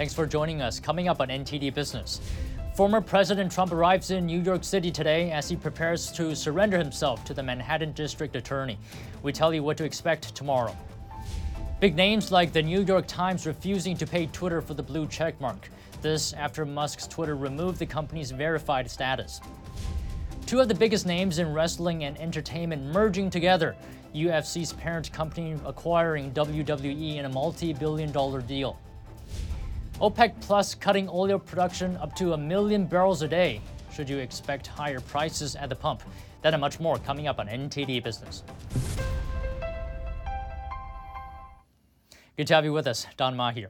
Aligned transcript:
Thanks 0.00 0.14
for 0.14 0.24
joining 0.24 0.62
us. 0.62 0.80
Coming 0.80 1.08
up 1.08 1.20
on 1.20 1.28
NTD 1.28 1.74
Business. 1.74 2.22
Former 2.74 3.02
President 3.02 3.52
Trump 3.52 3.70
arrives 3.70 4.10
in 4.10 4.24
New 4.24 4.40
York 4.40 4.64
City 4.64 4.90
today 4.90 5.30
as 5.30 5.46
he 5.46 5.56
prepares 5.56 6.10
to 6.12 6.34
surrender 6.34 6.78
himself 6.78 7.22
to 7.26 7.34
the 7.34 7.42
Manhattan 7.42 7.92
District 7.92 8.34
Attorney. 8.34 8.78
We 9.22 9.30
tell 9.34 9.52
you 9.52 9.62
what 9.62 9.76
to 9.76 9.84
expect 9.84 10.34
tomorrow. 10.34 10.74
Big 11.80 11.96
names 11.96 12.32
like 12.32 12.50
the 12.50 12.62
New 12.62 12.80
York 12.80 13.06
Times 13.08 13.46
refusing 13.46 13.94
to 13.98 14.06
pay 14.06 14.24
Twitter 14.24 14.62
for 14.62 14.72
the 14.72 14.82
blue 14.82 15.04
checkmark. 15.04 15.64
This 16.00 16.32
after 16.32 16.64
Musk's 16.64 17.06
Twitter 17.06 17.36
removed 17.36 17.78
the 17.78 17.84
company's 17.84 18.30
verified 18.30 18.90
status. 18.90 19.42
Two 20.46 20.60
of 20.60 20.68
the 20.68 20.74
biggest 20.74 21.04
names 21.04 21.38
in 21.38 21.52
wrestling 21.52 22.04
and 22.04 22.18
entertainment 22.18 22.82
merging 22.84 23.28
together. 23.28 23.76
UFC's 24.14 24.72
parent 24.72 25.12
company 25.12 25.58
acquiring 25.66 26.32
WWE 26.32 27.16
in 27.16 27.26
a 27.26 27.28
multi 27.28 27.74
billion 27.74 28.10
dollar 28.10 28.40
deal. 28.40 28.78
OPEC 30.00 30.32
Plus 30.40 30.74
cutting 30.74 31.10
oil 31.12 31.38
production 31.38 31.94
up 31.98 32.16
to 32.16 32.32
a 32.32 32.36
million 32.36 32.86
barrels 32.86 33.20
a 33.20 33.28
day. 33.28 33.60
Should 33.92 34.08
you 34.08 34.16
expect 34.16 34.66
higher 34.66 34.98
prices 34.98 35.56
at 35.56 35.68
the 35.68 35.76
pump? 35.76 36.02
That 36.40 36.54
and 36.54 36.60
much 36.62 36.80
more 36.80 36.96
coming 36.96 37.28
up 37.28 37.38
on 37.38 37.48
NTD 37.48 38.02
Business. 38.02 38.42
Good 42.38 42.46
to 42.46 42.54
have 42.54 42.64
you 42.64 42.72
with 42.72 42.86
us. 42.86 43.06
Don 43.18 43.36
Ma 43.36 43.52
here. 43.52 43.68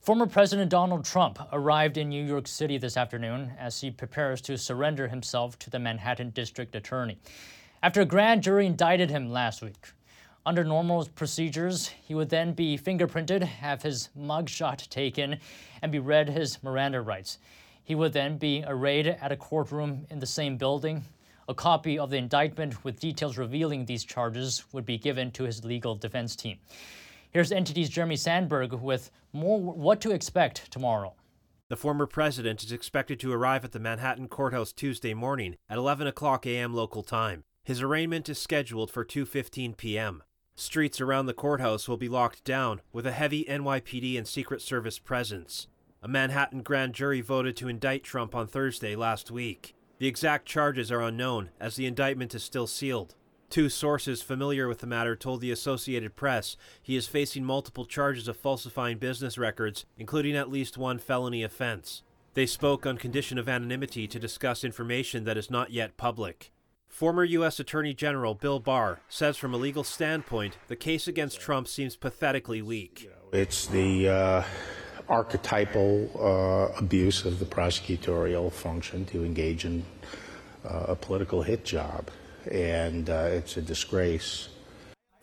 Former 0.00 0.26
President 0.26 0.70
Donald 0.70 1.06
Trump 1.06 1.38
arrived 1.50 1.96
in 1.96 2.10
New 2.10 2.22
York 2.22 2.46
City 2.46 2.76
this 2.76 2.98
afternoon 2.98 3.52
as 3.58 3.80
he 3.80 3.90
prepares 3.90 4.42
to 4.42 4.58
surrender 4.58 5.08
himself 5.08 5.58
to 5.60 5.70
the 5.70 5.78
Manhattan 5.78 6.28
District 6.28 6.74
Attorney. 6.74 7.18
After 7.82 8.02
a 8.02 8.04
grand 8.04 8.42
jury 8.42 8.66
indicted 8.66 9.08
him 9.08 9.30
last 9.30 9.62
week. 9.62 9.92
Under 10.46 10.64
normal 10.64 11.06
procedures, 11.14 11.88
he 11.88 12.14
would 12.14 12.30
then 12.30 12.52
be 12.52 12.78
fingerprinted, 12.78 13.42
have 13.42 13.82
his 13.82 14.08
mugshot 14.18 14.88
taken, 14.88 15.38
and 15.82 15.92
be 15.92 15.98
read 15.98 16.28
his 16.28 16.62
Miranda 16.62 17.00
rights. 17.00 17.38
He 17.84 17.94
would 17.94 18.12
then 18.12 18.38
be 18.38 18.64
arraigned 18.66 19.08
at 19.08 19.32
a 19.32 19.36
courtroom 19.36 20.06
in 20.10 20.18
the 20.18 20.26
same 20.26 20.56
building. 20.56 21.04
A 21.48 21.54
copy 21.54 21.98
of 21.98 22.10
the 22.10 22.18
indictment 22.18 22.84
with 22.84 23.00
details 23.00 23.38
revealing 23.38 23.84
these 23.84 24.04
charges 24.04 24.64
would 24.72 24.84
be 24.84 24.98
given 24.98 25.30
to 25.32 25.44
his 25.44 25.64
legal 25.64 25.94
defense 25.94 26.36
team. 26.36 26.58
Here's 27.30 27.50
NTD's 27.50 27.88
Jeremy 27.88 28.16
Sandberg 28.16 28.72
with 28.72 29.10
more 29.32 29.60
what 29.60 30.00
to 30.02 30.10
expect 30.10 30.70
tomorrow. 30.70 31.14
The 31.68 31.76
former 31.76 32.06
president 32.06 32.62
is 32.62 32.72
expected 32.72 33.20
to 33.20 33.32
arrive 33.32 33.64
at 33.64 33.72
the 33.72 33.78
Manhattan 33.78 34.28
courthouse 34.28 34.72
Tuesday 34.72 35.12
morning 35.12 35.56
at 35.68 35.76
11 35.76 36.06
o'clock 36.06 36.46
a.m. 36.46 36.72
local 36.72 37.02
time. 37.02 37.44
His 37.64 37.82
arraignment 37.82 38.30
is 38.30 38.38
scheduled 38.38 38.90
for 38.90 39.04
2:15 39.04 39.76
p.m. 39.76 40.22
Streets 40.58 41.00
around 41.00 41.26
the 41.26 41.34
courthouse 41.34 41.88
will 41.88 41.96
be 41.96 42.08
locked 42.08 42.42
down 42.42 42.80
with 42.92 43.06
a 43.06 43.12
heavy 43.12 43.44
NYPD 43.44 44.18
and 44.18 44.26
Secret 44.26 44.60
Service 44.60 44.98
presence. 44.98 45.68
A 46.02 46.08
Manhattan 46.08 46.62
grand 46.62 46.94
jury 46.94 47.20
voted 47.20 47.56
to 47.58 47.68
indict 47.68 48.02
Trump 48.02 48.34
on 48.34 48.48
Thursday 48.48 48.96
last 48.96 49.30
week. 49.30 49.76
The 49.98 50.08
exact 50.08 50.46
charges 50.46 50.90
are 50.90 51.00
unknown 51.00 51.50
as 51.60 51.76
the 51.76 51.86
indictment 51.86 52.34
is 52.34 52.42
still 52.42 52.66
sealed. 52.66 53.14
Two 53.48 53.68
sources 53.68 54.20
familiar 54.20 54.66
with 54.66 54.80
the 54.80 54.88
matter 54.88 55.14
told 55.14 55.42
the 55.42 55.52
Associated 55.52 56.16
Press 56.16 56.56
he 56.82 56.96
is 56.96 57.06
facing 57.06 57.44
multiple 57.44 57.84
charges 57.86 58.26
of 58.26 58.36
falsifying 58.36 58.98
business 58.98 59.38
records, 59.38 59.86
including 59.96 60.34
at 60.34 60.50
least 60.50 60.76
one 60.76 60.98
felony 60.98 61.44
offense. 61.44 62.02
They 62.34 62.46
spoke 62.46 62.84
on 62.84 62.98
condition 62.98 63.38
of 63.38 63.48
anonymity 63.48 64.08
to 64.08 64.18
discuss 64.18 64.64
information 64.64 65.22
that 65.22 65.38
is 65.38 65.52
not 65.52 65.70
yet 65.70 65.96
public. 65.96 66.50
Former 66.88 67.22
U.S. 67.22 67.60
Attorney 67.60 67.94
General 67.94 68.34
Bill 68.34 68.58
Barr 68.58 69.00
says 69.08 69.36
from 69.36 69.54
a 69.54 69.56
legal 69.56 69.84
standpoint, 69.84 70.56
the 70.66 70.74
case 70.74 71.06
against 71.06 71.40
Trump 71.40 71.68
seems 71.68 71.94
pathetically 71.94 72.60
weak. 72.60 73.08
It's 73.32 73.66
the 73.66 74.08
uh, 74.08 74.42
archetypal 75.08 76.10
uh, 76.18 76.78
abuse 76.78 77.24
of 77.24 77.38
the 77.38 77.44
prosecutorial 77.44 78.52
function 78.52 79.04
to 79.06 79.24
engage 79.24 79.64
in 79.64 79.84
uh, 80.64 80.86
a 80.88 80.96
political 80.96 81.42
hit 81.42 81.64
job 81.64 82.10
and 82.50 83.10
uh, 83.10 83.28
it's 83.30 83.56
a 83.56 83.62
disgrace. 83.62 84.48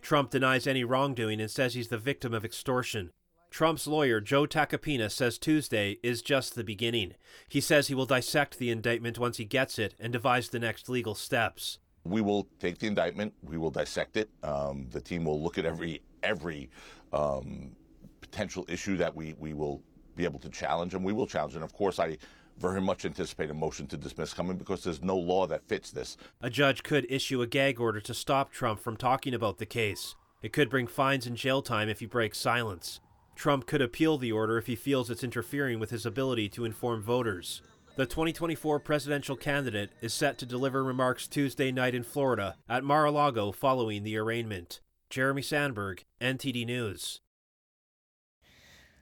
Trump 0.02 0.30
denies 0.30 0.68
any 0.68 0.84
wrongdoing 0.84 1.42
and 1.42 1.50
says 1.50 1.74
he's 1.74 1.88
the 1.88 1.98
victim 1.98 2.34
of 2.34 2.46
extortion. 2.46 3.12
Trump's 3.56 3.88
lawyer, 3.88 4.20
Joe 4.20 4.46
Tacopina, 4.46 5.10
says 5.10 5.38
Tuesday 5.38 5.98
is 6.04 6.22
just 6.22 6.56
the 6.56 6.64
beginning. 6.66 7.14
He 7.48 7.62
says 7.62 7.88
he 7.88 7.96
will 7.96 8.06
dissect 8.06 8.58
the 8.58 8.70
indictment 8.70 9.18
once 9.18 9.38
he 9.38 9.46
gets 9.46 9.80
it 9.80 9.96
and 9.98 10.12
devise 10.12 10.50
the 10.50 10.60
next 10.60 10.90
legal 10.90 11.16
steps. 11.16 11.80
We 12.04 12.20
will 12.20 12.50
take 12.60 12.80
the 12.80 12.88
indictment, 12.88 13.34
we 13.42 13.58
will 13.58 13.72
dissect 13.72 14.18
it. 14.18 14.30
Um, 14.44 14.88
the 14.92 15.00
team 15.00 15.24
will 15.24 15.42
look 15.42 15.58
at 15.58 15.64
every 15.64 16.02
every 16.22 16.70
um, 17.14 17.74
potential 18.20 18.66
issue 18.68 18.98
that 18.98 19.16
we, 19.16 19.36
we 19.40 19.54
will 19.54 19.82
be 20.18 20.26
able 20.26 20.40
to 20.40 20.50
challenge, 20.50 20.94
and 20.94 21.02
we 21.02 21.14
will 21.14 21.26
challenge. 21.26 21.56
And 21.56 21.64
of 21.64 21.72
course, 21.72 21.98
I 21.98 22.18
very 22.60 22.82
much 22.82 23.06
anticipate 23.06 23.50
a 23.52 23.54
motion 23.54 23.88
to 23.88 23.96
dismiss 23.96 24.34
coming 24.34 24.58
because 24.58 24.84
there's 24.84 25.02
no 25.02 25.16
law 25.16 25.48
that 25.48 25.66
fits 25.70 25.92
this. 25.92 26.18
A 26.42 26.50
judge 26.50 26.84
could 26.84 27.10
issue 27.10 27.42
a 27.42 27.48
gag 27.48 27.80
order 27.80 28.02
to 28.02 28.14
stop 28.14 28.52
Trump 28.52 28.82
from 28.82 28.98
talking 28.98 29.34
about 29.34 29.60
the 29.60 29.66
case. 29.66 30.14
It 30.42 30.52
could 30.52 30.70
bring 30.70 30.88
fines 30.88 31.26
and 31.26 31.38
jail 31.38 31.62
time 31.62 31.88
if 31.88 32.02
he 32.02 32.06
breaks 32.06 32.38
silence. 32.38 33.00
Trump 33.36 33.66
could 33.66 33.82
appeal 33.82 34.18
the 34.18 34.32
order 34.32 34.58
if 34.58 34.68
he 34.68 34.76
feels 34.76 35.10
it's 35.10 35.24
interfering 35.24 35.80
with 35.80 35.92
his 35.92 36.06
ability 36.06 36.50
to 36.50 36.66
inform 36.66 37.04
voters. 37.04 37.62
The 37.98 38.06
2024 38.06 38.80
presidential 38.80 39.36
candidate 39.36 39.92
is 40.02 40.14
set 40.14 40.38
to 40.40 40.46
deliver 40.46 40.84
remarks 40.84 41.28
Tuesday 41.28 41.72
night 41.72 41.96
in 41.96 42.04
Florida 42.04 42.56
at 42.68 42.84
Mar 42.84 43.06
a 43.06 43.12
Lago 43.12 43.52
following 43.52 44.04
the 44.04 44.18
arraignment. 44.18 44.82
Jeremy 45.10 45.42
Sandberg, 45.42 46.04
NTD 46.20 46.66
News. 46.66 47.22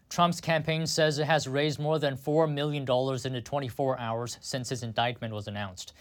Trump's 0.09 0.41
campaign 0.41 0.85
says 0.85 1.17
it 1.17 1.25
has 1.25 1.47
raised 1.47 1.79
more 1.79 1.97
than 1.97 2.15
$4 2.15 2.51
million 2.51 2.83
in 2.83 3.33
the 3.33 3.41
24 3.41 3.99
hours 3.99 4.37
since 4.41 4.69
his 4.69 4.83
indictment 4.83 5.33
was 5.33 5.47
announced. 5.47 5.93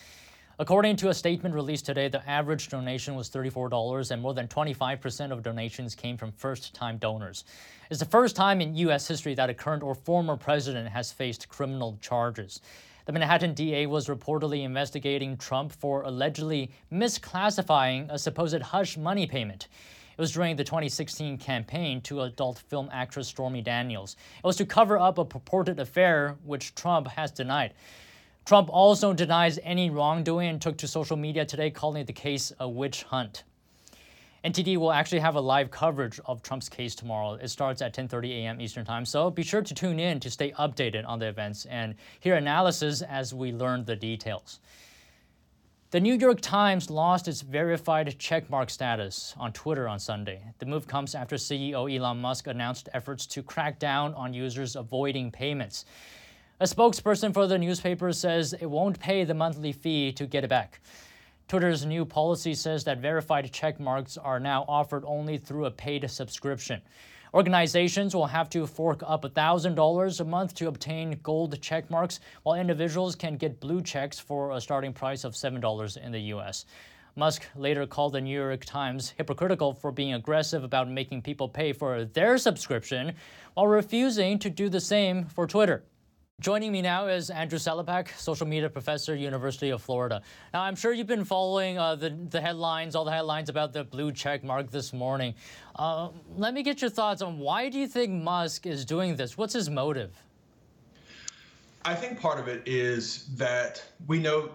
According 0.58 0.96
to 0.96 1.08
a 1.08 1.14
statement 1.14 1.54
released 1.54 1.86
today, 1.86 2.08
the 2.08 2.28
average 2.28 2.68
donation 2.68 3.14
was 3.14 3.30
$34, 3.30 4.10
and 4.10 4.20
more 4.20 4.34
than 4.34 4.48
25% 4.48 5.32
of 5.32 5.42
donations 5.42 5.94
came 5.94 6.18
from 6.18 6.30
first 6.30 6.74
time 6.74 6.98
donors. 6.98 7.44
It's 7.90 8.00
the 8.00 8.06
first 8.06 8.36
time 8.36 8.60
in 8.60 8.76
U.S. 8.76 9.08
history 9.08 9.34
that 9.34 9.48
a 9.48 9.54
current 9.54 9.82
or 9.82 9.94
former 9.94 10.36
president 10.36 10.90
has 10.90 11.10
faced 11.10 11.48
criminal 11.48 11.96
charges. 12.02 12.60
The 13.06 13.12
Manhattan 13.12 13.54
DA 13.54 13.86
was 13.86 14.08
reportedly 14.08 14.62
investigating 14.62 15.38
Trump 15.38 15.72
for 15.72 16.02
allegedly 16.02 16.70
misclassifying 16.92 18.10
a 18.10 18.18
supposed 18.18 18.60
hush 18.60 18.98
money 18.98 19.26
payment. 19.26 19.68
It 20.18 20.20
was 20.20 20.32
during 20.32 20.56
the 20.56 20.64
2016 20.64 21.38
campaign 21.38 22.02
to 22.02 22.20
adult 22.20 22.58
film 22.58 22.90
actress 22.92 23.26
Stormy 23.26 23.62
Daniels. 23.62 24.16
It 24.36 24.46
was 24.46 24.56
to 24.56 24.66
cover 24.66 24.98
up 24.98 25.16
a 25.16 25.24
purported 25.24 25.80
affair, 25.80 26.36
which 26.44 26.74
Trump 26.74 27.08
has 27.08 27.30
denied. 27.30 27.72
Trump 28.44 28.68
also 28.72 29.12
denies 29.12 29.58
any 29.62 29.88
wrongdoing 29.88 30.48
and 30.48 30.60
took 30.60 30.76
to 30.78 30.88
social 30.88 31.16
media 31.16 31.44
today 31.44 31.70
calling 31.70 32.04
the 32.04 32.12
case 32.12 32.52
a 32.58 32.68
witch 32.68 33.04
hunt. 33.04 33.44
NTD 34.44 34.76
will 34.76 34.90
actually 34.90 35.20
have 35.20 35.36
a 35.36 35.40
live 35.40 35.70
coverage 35.70 36.18
of 36.26 36.42
Trump's 36.42 36.68
case 36.68 36.96
tomorrow. 36.96 37.34
It 37.34 37.48
starts 37.48 37.80
at 37.80 37.94
10:30 37.94 38.30
a.m. 38.30 38.60
Eastern 38.60 38.84
Time, 38.84 39.04
so 39.04 39.30
be 39.30 39.44
sure 39.44 39.62
to 39.62 39.72
tune 39.72 40.00
in 40.00 40.18
to 40.18 40.28
stay 40.28 40.50
updated 40.52 41.06
on 41.06 41.20
the 41.20 41.28
events 41.28 41.64
and 41.66 41.94
hear 42.18 42.34
analysis 42.34 43.02
as 43.02 43.32
we 43.32 43.52
learn 43.52 43.84
the 43.84 43.94
details. 43.94 44.58
The 45.92 46.00
New 46.00 46.14
York 46.14 46.40
Times 46.40 46.90
lost 46.90 47.28
its 47.28 47.42
verified 47.42 48.18
checkmark 48.18 48.70
status 48.70 49.34
on 49.38 49.52
Twitter 49.52 49.86
on 49.86 50.00
Sunday. 50.00 50.42
The 50.58 50.66
move 50.66 50.88
comes 50.88 51.14
after 51.14 51.36
CEO 51.36 51.86
Elon 51.94 52.20
Musk 52.20 52.48
announced 52.48 52.88
efforts 52.92 53.26
to 53.26 53.42
crack 53.44 53.78
down 53.78 54.14
on 54.14 54.34
users 54.34 54.74
avoiding 54.74 55.30
payments. 55.30 55.84
A 56.62 56.64
spokesperson 56.64 57.34
for 57.34 57.48
the 57.48 57.58
newspaper 57.58 58.12
says 58.12 58.52
it 58.52 58.70
won't 58.70 59.00
pay 59.00 59.24
the 59.24 59.34
monthly 59.34 59.72
fee 59.72 60.12
to 60.12 60.28
get 60.28 60.44
it 60.44 60.50
back. 60.50 60.78
Twitter's 61.48 61.84
new 61.84 62.04
policy 62.04 62.54
says 62.54 62.84
that 62.84 63.00
verified 63.00 63.50
checkmarks 63.50 64.16
are 64.16 64.38
now 64.38 64.64
offered 64.68 65.02
only 65.04 65.38
through 65.38 65.64
a 65.64 65.72
paid 65.72 66.08
subscription. 66.08 66.80
Organizations 67.34 68.14
will 68.14 68.28
have 68.28 68.48
to 68.50 68.64
fork 68.64 69.02
up 69.04 69.24
$1,000 69.24 70.20
a 70.20 70.24
month 70.24 70.54
to 70.54 70.68
obtain 70.68 71.18
gold 71.24 71.60
check 71.60 71.90
marks, 71.90 72.20
while 72.44 72.54
individuals 72.54 73.16
can 73.16 73.36
get 73.36 73.58
blue 73.58 73.82
checks 73.82 74.20
for 74.20 74.52
a 74.52 74.60
starting 74.60 74.92
price 74.92 75.24
of 75.24 75.32
$7 75.32 75.96
in 75.96 76.12
the 76.12 76.20
U.S. 76.20 76.66
Musk 77.16 77.44
later 77.56 77.88
called 77.88 78.12
the 78.12 78.20
New 78.20 78.40
York 78.40 78.64
Times 78.64 79.14
hypocritical 79.18 79.74
for 79.74 79.90
being 79.90 80.14
aggressive 80.14 80.62
about 80.62 80.88
making 80.88 81.22
people 81.22 81.48
pay 81.48 81.72
for 81.72 82.04
their 82.04 82.38
subscription 82.38 83.14
while 83.54 83.66
refusing 83.66 84.38
to 84.38 84.48
do 84.48 84.68
the 84.68 84.80
same 84.80 85.24
for 85.24 85.48
Twitter. 85.48 85.82
Joining 86.42 86.72
me 86.72 86.82
now 86.82 87.06
is 87.06 87.30
Andrew 87.30 87.56
Selepak, 87.60 88.08
social 88.18 88.48
media 88.48 88.68
professor, 88.68 89.14
University 89.14 89.70
of 89.70 89.80
Florida. 89.80 90.22
Now, 90.52 90.62
I'm 90.62 90.74
sure 90.74 90.92
you've 90.92 91.06
been 91.06 91.24
following 91.24 91.78
uh, 91.78 91.94
the, 91.94 92.10
the 92.30 92.40
headlines, 92.40 92.96
all 92.96 93.04
the 93.04 93.12
headlines 93.12 93.48
about 93.48 93.72
the 93.72 93.84
blue 93.84 94.10
check 94.10 94.42
mark 94.42 94.68
this 94.68 94.92
morning. 94.92 95.36
Uh, 95.76 96.08
let 96.36 96.52
me 96.52 96.64
get 96.64 96.80
your 96.80 96.90
thoughts 96.90 97.22
on 97.22 97.38
why 97.38 97.68
do 97.68 97.78
you 97.78 97.86
think 97.86 98.10
Musk 98.10 98.66
is 98.66 98.84
doing 98.84 99.14
this? 99.14 99.38
What's 99.38 99.54
his 99.54 99.70
motive? 99.70 100.20
I 101.84 101.94
think 101.94 102.20
part 102.20 102.40
of 102.40 102.48
it 102.48 102.64
is 102.66 103.28
that 103.36 103.80
we 104.08 104.18
know 104.18 104.50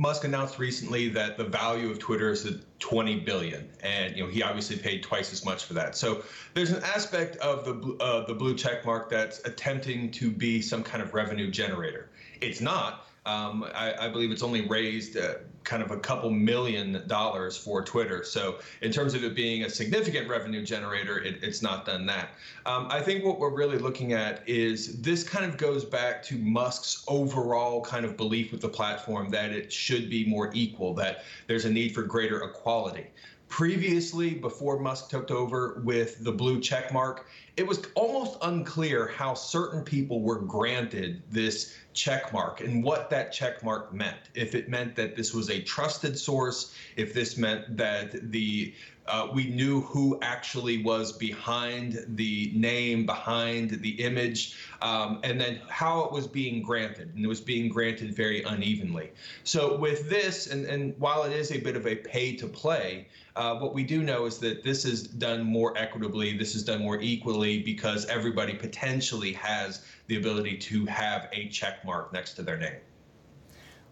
Musk 0.00 0.24
announced 0.24 0.58
recently 0.58 1.10
that 1.10 1.36
the 1.36 1.44
value 1.44 1.90
of 1.90 1.98
Twitter 1.98 2.30
is 2.30 2.46
at 2.46 2.54
20 2.78 3.20
billion, 3.20 3.68
and 3.82 4.16
you 4.16 4.24
know 4.24 4.30
he 4.30 4.42
obviously 4.42 4.78
paid 4.78 5.02
twice 5.02 5.30
as 5.30 5.44
much 5.44 5.66
for 5.66 5.74
that. 5.74 5.94
So 5.94 6.24
there's 6.54 6.70
an 6.70 6.82
aspect 6.82 7.36
of 7.36 7.66
the 7.66 8.02
uh, 8.02 8.24
the 8.24 8.32
blue 8.32 8.54
check 8.54 8.86
mark 8.86 9.10
that's 9.10 9.40
attempting 9.44 10.10
to 10.12 10.30
be 10.30 10.62
some 10.62 10.82
kind 10.82 11.02
of 11.02 11.12
revenue 11.12 11.50
generator. 11.50 12.08
It's 12.40 12.62
not. 12.62 13.06
Um, 13.26 13.62
I, 13.74 14.06
I, 14.06 14.08
believe 14.08 14.30
it's 14.30 14.42
only 14.42 14.66
raised 14.66 15.18
uh, 15.18 15.34
kind 15.64 15.82
of 15.82 15.90
a 15.90 15.98
couple 15.98 16.30
million 16.30 17.02
dollars 17.06 17.56
for 17.56 17.82
Twitter. 17.82 18.24
So, 18.24 18.58
in 18.82 18.90
terms 18.92 19.14
of 19.14 19.24
it 19.24 19.34
being 19.34 19.64
a 19.64 19.70
significant 19.70 20.28
revenue 20.28 20.64
generator, 20.64 21.18
it, 21.18 21.42
it's 21.42 21.62
not 21.62 21.86
done 21.86 22.06
that. 22.06 22.30
Um, 22.66 22.86
I 22.90 23.00
think 23.00 23.24
what 23.24 23.38
we're 23.38 23.54
really 23.54 23.78
looking 23.78 24.12
at 24.12 24.48
is 24.48 25.00
this 25.00 25.22
kind 25.22 25.44
of 25.44 25.56
goes 25.56 25.84
back 25.84 26.22
to 26.24 26.36
Musk's 26.38 27.04
overall 27.08 27.82
kind 27.82 28.04
of 28.04 28.16
belief 28.16 28.52
with 28.52 28.60
the 28.60 28.68
platform 28.68 29.30
that 29.30 29.52
it 29.52 29.72
should 29.72 30.08
be 30.08 30.24
more 30.26 30.50
equal, 30.54 30.94
that 30.94 31.24
there's 31.46 31.64
a 31.64 31.70
need 31.70 31.94
for 31.94 32.02
greater 32.02 32.42
equality. 32.42 33.06
Previously, 33.48 34.34
before 34.34 34.78
Musk 34.78 35.10
took 35.10 35.30
over 35.32 35.82
with 35.84 36.22
the 36.22 36.30
blue 36.30 36.60
check 36.60 36.92
mark, 36.92 37.26
it 37.56 37.66
was 37.66 37.82
almost 37.96 38.38
unclear 38.42 39.08
how 39.08 39.34
certain 39.34 39.82
people 39.82 40.22
were 40.22 40.38
granted 40.38 41.20
this 41.30 41.74
check 41.92 42.32
mark 42.32 42.60
and 42.60 42.84
what 42.84 43.10
that 43.10 43.32
check 43.32 43.62
mark 43.62 43.92
meant. 43.92 44.16
If 44.34 44.54
it 44.54 44.68
meant 44.68 44.94
that 44.96 45.16
this 45.16 45.34
was 45.34 45.50
a 45.50 45.60
trusted 45.62 46.18
source, 46.18 46.74
if 46.96 47.12
this 47.12 47.36
meant 47.36 47.76
that 47.76 48.30
the 48.30 48.74
uh, 49.10 49.28
we 49.32 49.48
knew 49.48 49.80
who 49.80 50.18
actually 50.22 50.84
was 50.84 51.10
behind 51.10 52.04
the 52.10 52.52
name, 52.54 53.04
behind 53.04 53.70
the 53.70 53.90
image, 54.00 54.56
um, 54.82 55.18
and 55.24 55.40
then 55.40 55.60
how 55.68 56.04
it 56.04 56.12
was 56.12 56.28
being 56.28 56.62
granted. 56.62 57.12
And 57.14 57.24
it 57.24 57.28
was 57.28 57.40
being 57.40 57.68
granted 57.68 58.14
very 58.14 58.44
unevenly. 58.44 59.10
So, 59.42 59.76
with 59.76 60.08
this, 60.08 60.46
and, 60.46 60.64
and 60.64 60.94
while 60.98 61.24
it 61.24 61.32
is 61.32 61.50
a 61.50 61.58
bit 61.58 61.74
of 61.74 61.88
a 61.88 61.96
pay 61.96 62.36
to 62.36 62.46
play, 62.46 63.08
uh, 63.34 63.56
what 63.56 63.74
we 63.74 63.82
do 63.82 64.02
know 64.02 64.26
is 64.26 64.38
that 64.38 64.62
this 64.62 64.84
is 64.84 65.02
done 65.02 65.42
more 65.42 65.76
equitably, 65.76 66.36
this 66.36 66.54
is 66.54 66.62
done 66.62 66.82
more 66.82 67.00
equally 67.00 67.62
because 67.62 68.06
everybody 68.06 68.54
potentially 68.54 69.32
has 69.32 69.84
the 70.10 70.16
ability 70.16 70.56
to 70.56 70.84
have 70.86 71.28
a 71.32 71.48
check 71.48 71.84
mark 71.84 72.12
next 72.12 72.34
to 72.34 72.42
their 72.42 72.58
name. 72.58 72.74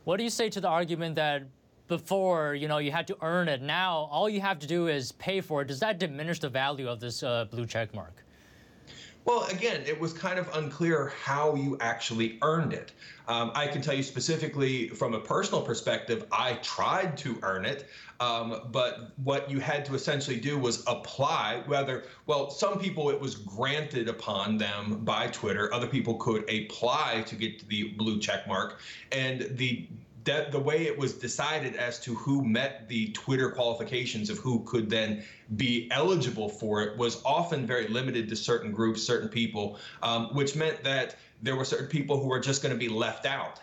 What 0.03 0.17
do 0.17 0.25
you 0.25 0.31
say 0.31 0.51
to 0.51 0.61
the 0.61 0.67
argument 0.67 1.15
that 1.15 1.45
before, 1.87 2.55
you 2.55 2.67
know, 2.69 2.79
you 2.79 2.91
had 2.91 3.07
to 3.07 3.17
earn 3.23 3.49
it. 3.49 3.63
Now, 3.63 4.09
all 4.11 4.29
you 4.29 4.41
have 4.41 4.59
to 4.59 4.67
do 4.67 4.89
is 4.89 5.13
pay 5.13 5.41
for 5.41 5.63
it. 5.63 5.69
Does 5.69 5.81
that 5.81 5.99
diminish 5.99 6.39
the 6.39 6.49
value 6.49 6.89
of 6.89 7.01
this 7.01 7.23
uh, 7.23 7.47
blue 7.47 7.67
check 7.67 7.95
mark? 7.95 8.25
Well, 9.29 9.45
again, 9.51 9.83
it 9.87 10.01
was 10.01 10.15
kind 10.15 10.39
of 10.39 10.49
unclear 10.55 11.13
how 11.23 11.55
you 11.55 11.77
actually 11.83 12.39
earned 12.41 12.73
it. 12.73 12.93
Um, 13.27 13.53
I 13.55 13.67
can 13.67 13.83
tell 13.83 13.93
you 13.93 14.03
specifically 14.03 14.89
from 14.89 15.13
a 15.13 15.21
personal 15.21 15.61
perspective, 15.61 16.25
I 16.33 16.55
tried 16.63 17.19
to 17.19 17.39
earn 17.43 17.67
it, 17.67 17.91
um, 18.21 18.69
but 18.73 19.13
what 19.23 19.51
you 19.51 19.61
had 19.61 19.85
to 19.85 19.95
essentially 19.95 20.41
do 20.41 20.59
was 20.59 20.83
apply. 20.87 21.63
Whether, 21.67 22.05
well, 22.25 22.49
some 22.49 22.79
people 22.79 23.11
it 23.11 23.21
was 23.21 23.35
granted 23.35 24.09
upon 24.09 24.57
them 24.57 25.05
by 25.05 25.27
Twitter, 25.27 25.75
other 25.75 25.89
people 25.89 26.15
could 26.15 26.49
apply 26.51 27.23
to 27.27 27.35
get 27.35 27.69
the 27.69 27.91
blue 27.99 28.19
check 28.19 28.49
mark, 28.49 28.81
and 29.13 29.47
the 29.59 29.87
the 30.51 30.59
way 30.59 30.87
it 30.87 30.97
was 30.97 31.15
decided 31.15 31.77
as 31.77 31.99
to 32.01 32.15
who 32.15 32.45
met 32.45 32.89
the 32.89 33.11
Twitter 33.13 33.51
qualifications 33.51 34.31
of 34.31 34.39
who 34.39 34.61
could 34.61 34.89
then 34.89 35.25
be 35.57 35.89
eligible 35.91 36.49
for 36.49 36.83
it 36.83 36.97
was 36.97 37.23
often 37.25 37.67
very 37.67 37.89
limited 37.89 38.29
to 38.29 38.37
certain 38.37 38.71
groups, 38.73 39.03
certain 39.03 39.29
people, 39.29 39.79
um, 40.03 40.35
which 40.35 40.55
meant 40.55 40.83
that 40.85 41.17
there 41.43 41.57
were 41.57 41.65
certain 41.65 41.87
people 41.87 42.21
who 42.21 42.29
were 42.29 42.41
just 42.41 42.63
going 42.63 42.73
to 42.73 42.79
be 42.79 42.89
left 42.89 43.27
out. 43.27 43.61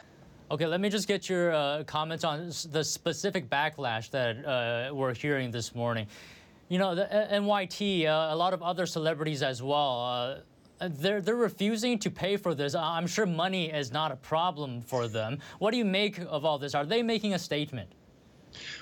Okay, 0.52 0.68
let 0.68 0.80
me 0.80 0.90
just 0.90 1.08
get 1.08 1.28
your 1.28 1.54
uh, 1.54 1.84
comments 1.86 2.24
on 2.24 2.52
the 2.72 2.84
specific 2.84 3.50
backlash 3.50 4.12
that 4.12 4.46
uh, 4.46 4.94
we're 4.94 5.14
hearing 5.14 5.50
this 5.52 5.74
morning. 5.74 6.08
You 6.70 6.78
know, 6.80 6.96
the 6.96 7.12
uh, 7.12 7.40
NYT, 7.40 8.06
uh, 8.06 8.34
a 8.34 8.36
lot 8.36 8.54
of 8.54 8.62
other 8.62 8.86
celebrities 8.86 9.42
as 9.42 9.62
well 9.62 10.02
uh, 10.02 10.40
they're, 10.80 11.22
they're 11.22 11.36
refusing 11.36 12.00
to 12.00 12.12
pay 12.12 12.38
for 12.38 12.54
this. 12.54 12.76
I'm 12.76 13.08
sure 13.08 13.26
money 13.26 13.72
is 13.72 13.92
not 13.92 14.12
a 14.12 14.16
problem 14.16 14.82
for 14.82 15.08
them. 15.08 15.40
What 15.60 15.72
do 15.72 15.78
you 15.78 15.86
make 15.86 16.20
of 16.20 16.46
all 16.46 16.58
this? 16.58 16.76
Are 16.76 16.86
they 16.86 17.02
making 17.02 17.34
a 17.34 17.40
statement? 17.40 17.90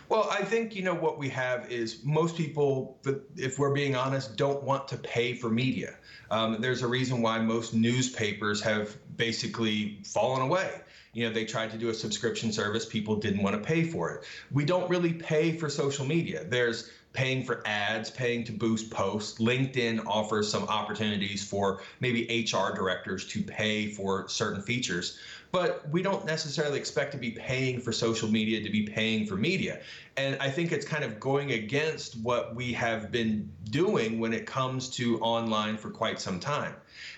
Well, 0.10 0.28
I 0.30 0.44
think, 0.44 0.76
you 0.76 0.84
know, 0.84 0.94
what 0.94 1.18
we 1.18 1.30
have 1.30 1.72
is 1.72 2.04
most 2.04 2.38
people, 2.38 3.00
if 3.36 3.58
we're 3.58 3.74
being 3.74 3.96
honest, 3.96 4.36
don't 4.36 4.64
want 4.64 4.88
to 4.90 4.98
pay 4.98 5.34
for 5.34 5.50
media. 5.50 5.96
Um, 6.30 6.62
there's 6.62 6.84
a 6.84 6.88
reason 6.88 7.22
why 7.22 7.40
most 7.40 7.74
newspapers 7.74 8.62
have 8.62 8.96
basically 9.18 10.00
fallen 10.06 10.42
away. 10.42 10.82
You 11.14 11.28
know, 11.28 11.34
they 11.34 11.46
tried 11.46 11.72
to 11.72 11.78
do 11.78 11.90
a 11.90 11.94
subscription 11.94 12.52
service, 12.52 12.86
people 12.86 13.16
didn't 13.16 13.44
want 13.44 13.56
to 13.56 13.62
pay 13.62 13.84
for 13.84 14.12
it. 14.12 14.26
We 14.52 14.66
don't 14.66 14.90
really 14.90 15.14
pay 15.14 15.56
for 15.58 15.70
social 15.70 16.06
media. 16.06 16.44
There's 16.44 16.92
paying 17.14 17.44
for 17.44 17.62
ads, 17.66 18.10
paying 18.10 18.44
to 18.44 18.52
boost 18.52 18.90
posts. 18.90 19.40
LinkedIn 19.40 20.04
offers 20.06 20.52
some 20.52 20.64
opportunities 20.64 21.48
for 21.48 21.82
maybe 22.00 22.48
HR 22.52 22.74
directors 22.76 23.26
to 23.28 23.42
pay 23.44 23.88
for 23.88 24.28
certain 24.28 24.62
features. 24.62 25.18
But 25.54 25.88
we 25.92 26.02
don't 26.02 26.26
necessarily 26.26 26.80
expect 26.80 27.12
to 27.12 27.18
be 27.20 27.30
paying 27.30 27.80
for 27.80 27.92
social 27.92 28.28
media 28.28 28.64
to 28.64 28.72
be 28.72 28.88
paying 28.88 29.28
for 29.28 29.36
media. 29.36 29.82
And 30.18 30.36
I 30.42 30.50
think 30.50 30.72
it's 30.72 30.84
kind 30.86 31.04
of 31.04 31.20
going 31.20 31.52
against 31.52 32.16
what 32.22 32.56
we 32.56 32.74
have 32.74 33.12
been 33.12 33.48
doing 33.70 34.20
when 34.20 34.34
it 34.34 34.48
comes 34.48 34.90
to 34.96 35.20
online 35.20 35.78
for 35.78 35.92
quite 35.92 36.20
some 36.20 36.40
time. 36.40 36.74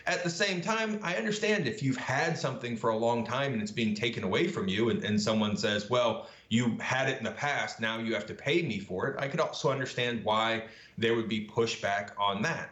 At 0.06 0.22
the 0.22 0.30
same 0.30 0.60
time, 0.60 1.00
I 1.02 1.16
understand 1.16 1.66
if 1.66 1.82
you've 1.82 1.96
had 1.96 2.38
something 2.38 2.76
for 2.76 2.90
a 2.90 2.98
long 2.98 3.26
time 3.26 3.54
and 3.54 3.62
it's 3.62 3.72
being 3.72 3.96
taken 3.96 4.26
away 4.26 4.50
from 4.50 4.68
you, 4.68 4.90
and, 4.90 5.02
and 5.06 5.20
someone 5.20 5.56
says, 5.56 5.90
well, 5.90 6.28
you 6.50 6.78
had 6.82 7.08
it 7.08 7.18
in 7.18 7.24
the 7.24 7.32
past, 7.32 7.80
now 7.80 8.00
you 8.00 8.14
have 8.14 8.26
to 8.26 8.34
pay 8.34 8.62
me 8.64 8.80
for 8.80 9.08
it. 9.08 9.16
I 9.18 9.30
could 9.30 9.40
also 9.40 9.72
understand 9.72 10.26
why 10.26 10.66
there 10.98 11.16
would 11.16 11.30
be 11.30 11.48
pushback 11.48 12.10
on 12.20 12.42
that. 12.42 12.70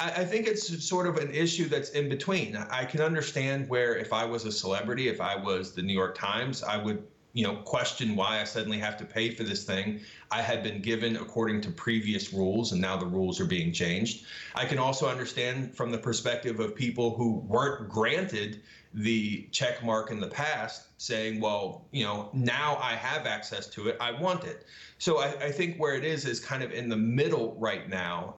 I, 0.00 0.10
I 0.10 0.24
think 0.24 0.46
it's 0.48 0.84
sort 0.84 1.06
of 1.06 1.18
an 1.18 1.32
issue 1.32 1.68
that's 1.68 1.90
in 1.90 2.08
between. 2.08 2.56
I 2.56 2.84
can 2.84 3.00
understand 3.00 3.68
where 3.68 3.94
if 3.94 4.12
I 4.12 4.24
was 4.24 4.44
a 4.46 4.52
celebrity, 4.52 5.08
if 5.08 5.20
I 5.20 5.36
was 5.36 5.72
the 5.72 5.82
New 5.82 5.92
York 5.92 6.16
Times, 6.16 6.64
I 6.64 6.78
would 6.82 7.06
you 7.32 7.46
know 7.46 7.56
question 7.58 8.16
why 8.16 8.40
I 8.40 8.44
suddenly 8.44 8.78
have 8.78 8.96
to 8.96 9.04
pay 9.04 9.30
for 9.30 9.44
this 9.44 9.64
thing. 9.64 10.00
I 10.32 10.42
had 10.42 10.64
been 10.64 10.80
given 10.80 11.16
according 11.16 11.60
to 11.62 11.70
previous 11.70 12.32
rules 12.32 12.72
and 12.72 12.80
now 12.80 12.96
the 12.96 13.06
rules 13.06 13.38
are 13.38 13.44
being 13.44 13.72
changed. 13.72 14.24
I 14.56 14.64
can 14.64 14.78
also 14.78 15.08
understand 15.08 15.76
from 15.76 15.92
the 15.92 15.98
perspective 15.98 16.58
of 16.58 16.74
people 16.74 17.14
who 17.14 17.36
weren't 17.46 17.88
granted 17.88 18.62
the 18.92 19.46
check 19.52 19.84
mark 19.84 20.10
in 20.10 20.18
the 20.18 20.26
past 20.26 20.88
saying, 20.98 21.40
well, 21.40 21.86
you 21.92 22.02
know, 22.02 22.30
now 22.32 22.76
I 22.82 22.94
have 22.94 23.26
access 23.26 23.68
to 23.68 23.88
it, 23.88 23.96
I 24.00 24.10
want 24.10 24.42
it. 24.42 24.66
So 24.98 25.18
I, 25.18 25.28
I 25.40 25.52
think 25.52 25.76
where 25.76 25.94
it 25.94 26.04
is 26.04 26.26
is 26.26 26.40
kind 26.40 26.64
of 26.64 26.72
in 26.72 26.88
the 26.88 26.96
middle 26.96 27.56
right 27.60 27.88
now. 27.88 28.36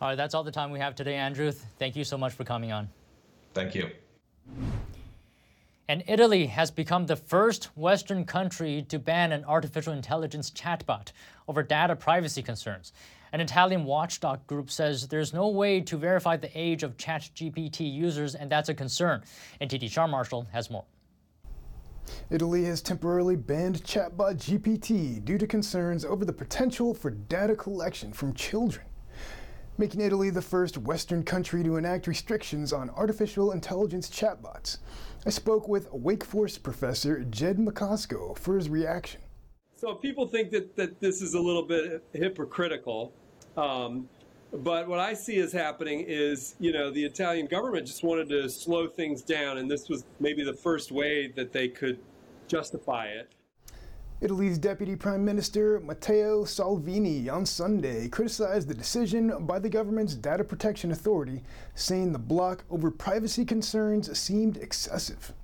All 0.00 0.08
right, 0.08 0.14
that's 0.14 0.34
all 0.34 0.44
the 0.44 0.50
time 0.50 0.70
we 0.70 0.78
have 0.78 0.94
today, 0.94 1.14
Andrew. 1.14 1.50
Thank 1.78 1.96
you 1.96 2.04
so 2.04 2.18
much 2.18 2.34
for 2.34 2.44
coming 2.44 2.70
on. 2.70 2.88
Thank 3.54 3.74
you. 3.74 3.90
And 5.88 6.02
Italy 6.06 6.46
has 6.46 6.70
become 6.70 7.06
the 7.06 7.16
first 7.16 7.76
Western 7.76 8.24
country 8.24 8.84
to 8.88 8.98
ban 8.98 9.32
an 9.32 9.44
artificial 9.44 9.92
intelligence 9.92 10.50
chatbot 10.50 11.12
over 11.48 11.62
data 11.62 11.96
privacy 11.96 12.42
concerns. 12.42 12.92
An 13.32 13.40
Italian 13.40 13.84
watchdog 13.84 14.46
group 14.46 14.70
says 14.70 15.08
there's 15.08 15.32
no 15.32 15.48
way 15.48 15.80
to 15.80 15.96
verify 15.96 16.36
the 16.36 16.50
age 16.54 16.82
of 16.82 16.96
ChatGPT 16.96 17.92
users, 17.92 18.34
and 18.34 18.50
that's 18.50 18.68
a 18.68 18.74
concern. 18.74 19.22
NTD 19.60 19.90
Char 19.90 20.08
Marshall 20.08 20.46
has 20.52 20.70
more. 20.70 20.84
Italy 22.30 22.64
has 22.64 22.82
temporarily 22.82 23.36
banned 23.36 23.82
chatbot 23.84 24.36
GPT 24.36 25.24
due 25.24 25.38
to 25.38 25.46
concerns 25.46 26.04
over 26.04 26.24
the 26.24 26.32
potential 26.32 26.94
for 26.94 27.10
data 27.10 27.54
collection 27.54 28.12
from 28.12 28.32
children, 28.34 28.85
making 29.78 30.00
Italy 30.00 30.30
the 30.30 30.42
first 30.42 30.78
Western 30.78 31.22
country 31.22 31.62
to 31.62 31.76
enact 31.76 32.06
restrictions 32.06 32.72
on 32.72 32.90
artificial 32.90 33.52
intelligence 33.52 34.08
chatbots. 34.08 34.78
I 35.24 35.30
spoke 35.30 35.68
with 35.68 35.92
Wake 35.92 36.24
Forest 36.24 36.62
professor 36.62 37.24
Jed 37.24 37.58
Macosko 37.58 38.38
for 38.38 38.56
his 38.56 38.68
reaction. 38.68 39.20
So 39.76 39.94
people 39.94 40.26
think 40.26 40.50
that, 40.52 40.74
that 40.76 41.00
this 41.00 41.20
is 41.20 41.34
a 41.34 41.40
little 41.40 41.62
bit 41.62 42.02
hypocritical. 42.12 43.12
Um, 43.56 44.08
but 44.52 44.88
what 44.88 45.00
I 45.00 45.12
see 45.12 45.36
is 45.36 45.52
happening 45.52 46.04
is, 46.06 46.54
you 46.58 46.72
know, 46.72 46.90
the 46.90 47.04
Italian 47.04 47.46
government 47.46 47.86
just 47.86 48.02
wanted 48.02 48.28
to 48.30 48.48
slow 48.48 48.86
things 48.86 49.22
down, 49.22 49.58
and 49.58 49.70
this 49.70 49.88
was 49.88 50.04
maybe 50.20 50.44
the 50.44 50.54
first 50.54 50.92
way 50.92 51.28
that 51.36 51.52
they 51.52 51.68
could 51.68 51.98
justify 52.48 53.06
it. 53.06 53.32
Italy's 54.22 54.56
Deputy 54.56 54.96
Prime 54.96 55.22
Minister 55.22 55.78
Matteo 55.80 56.44
Salvini 56.46 57.28
on 57.28 57.44
Sunday 57.44 58.08
criticized 58.08 58.66
the 58.66 58.74
decision 58.74 59.44
by 59.44 59.58
the 59.58 59.68
government's 59.68 60.14
Data 60.14 60.42
Protection 60.42 60.90
Authority, 60.90 61.42
saying 61.74 62.12
the 62.12 62.18
block 62.18 62.64
over 62.70 62.90
privacy 62.90 63.44
concerns 63.44 64.18
seemed 64.18 64.56
excessive. 64.56 65.34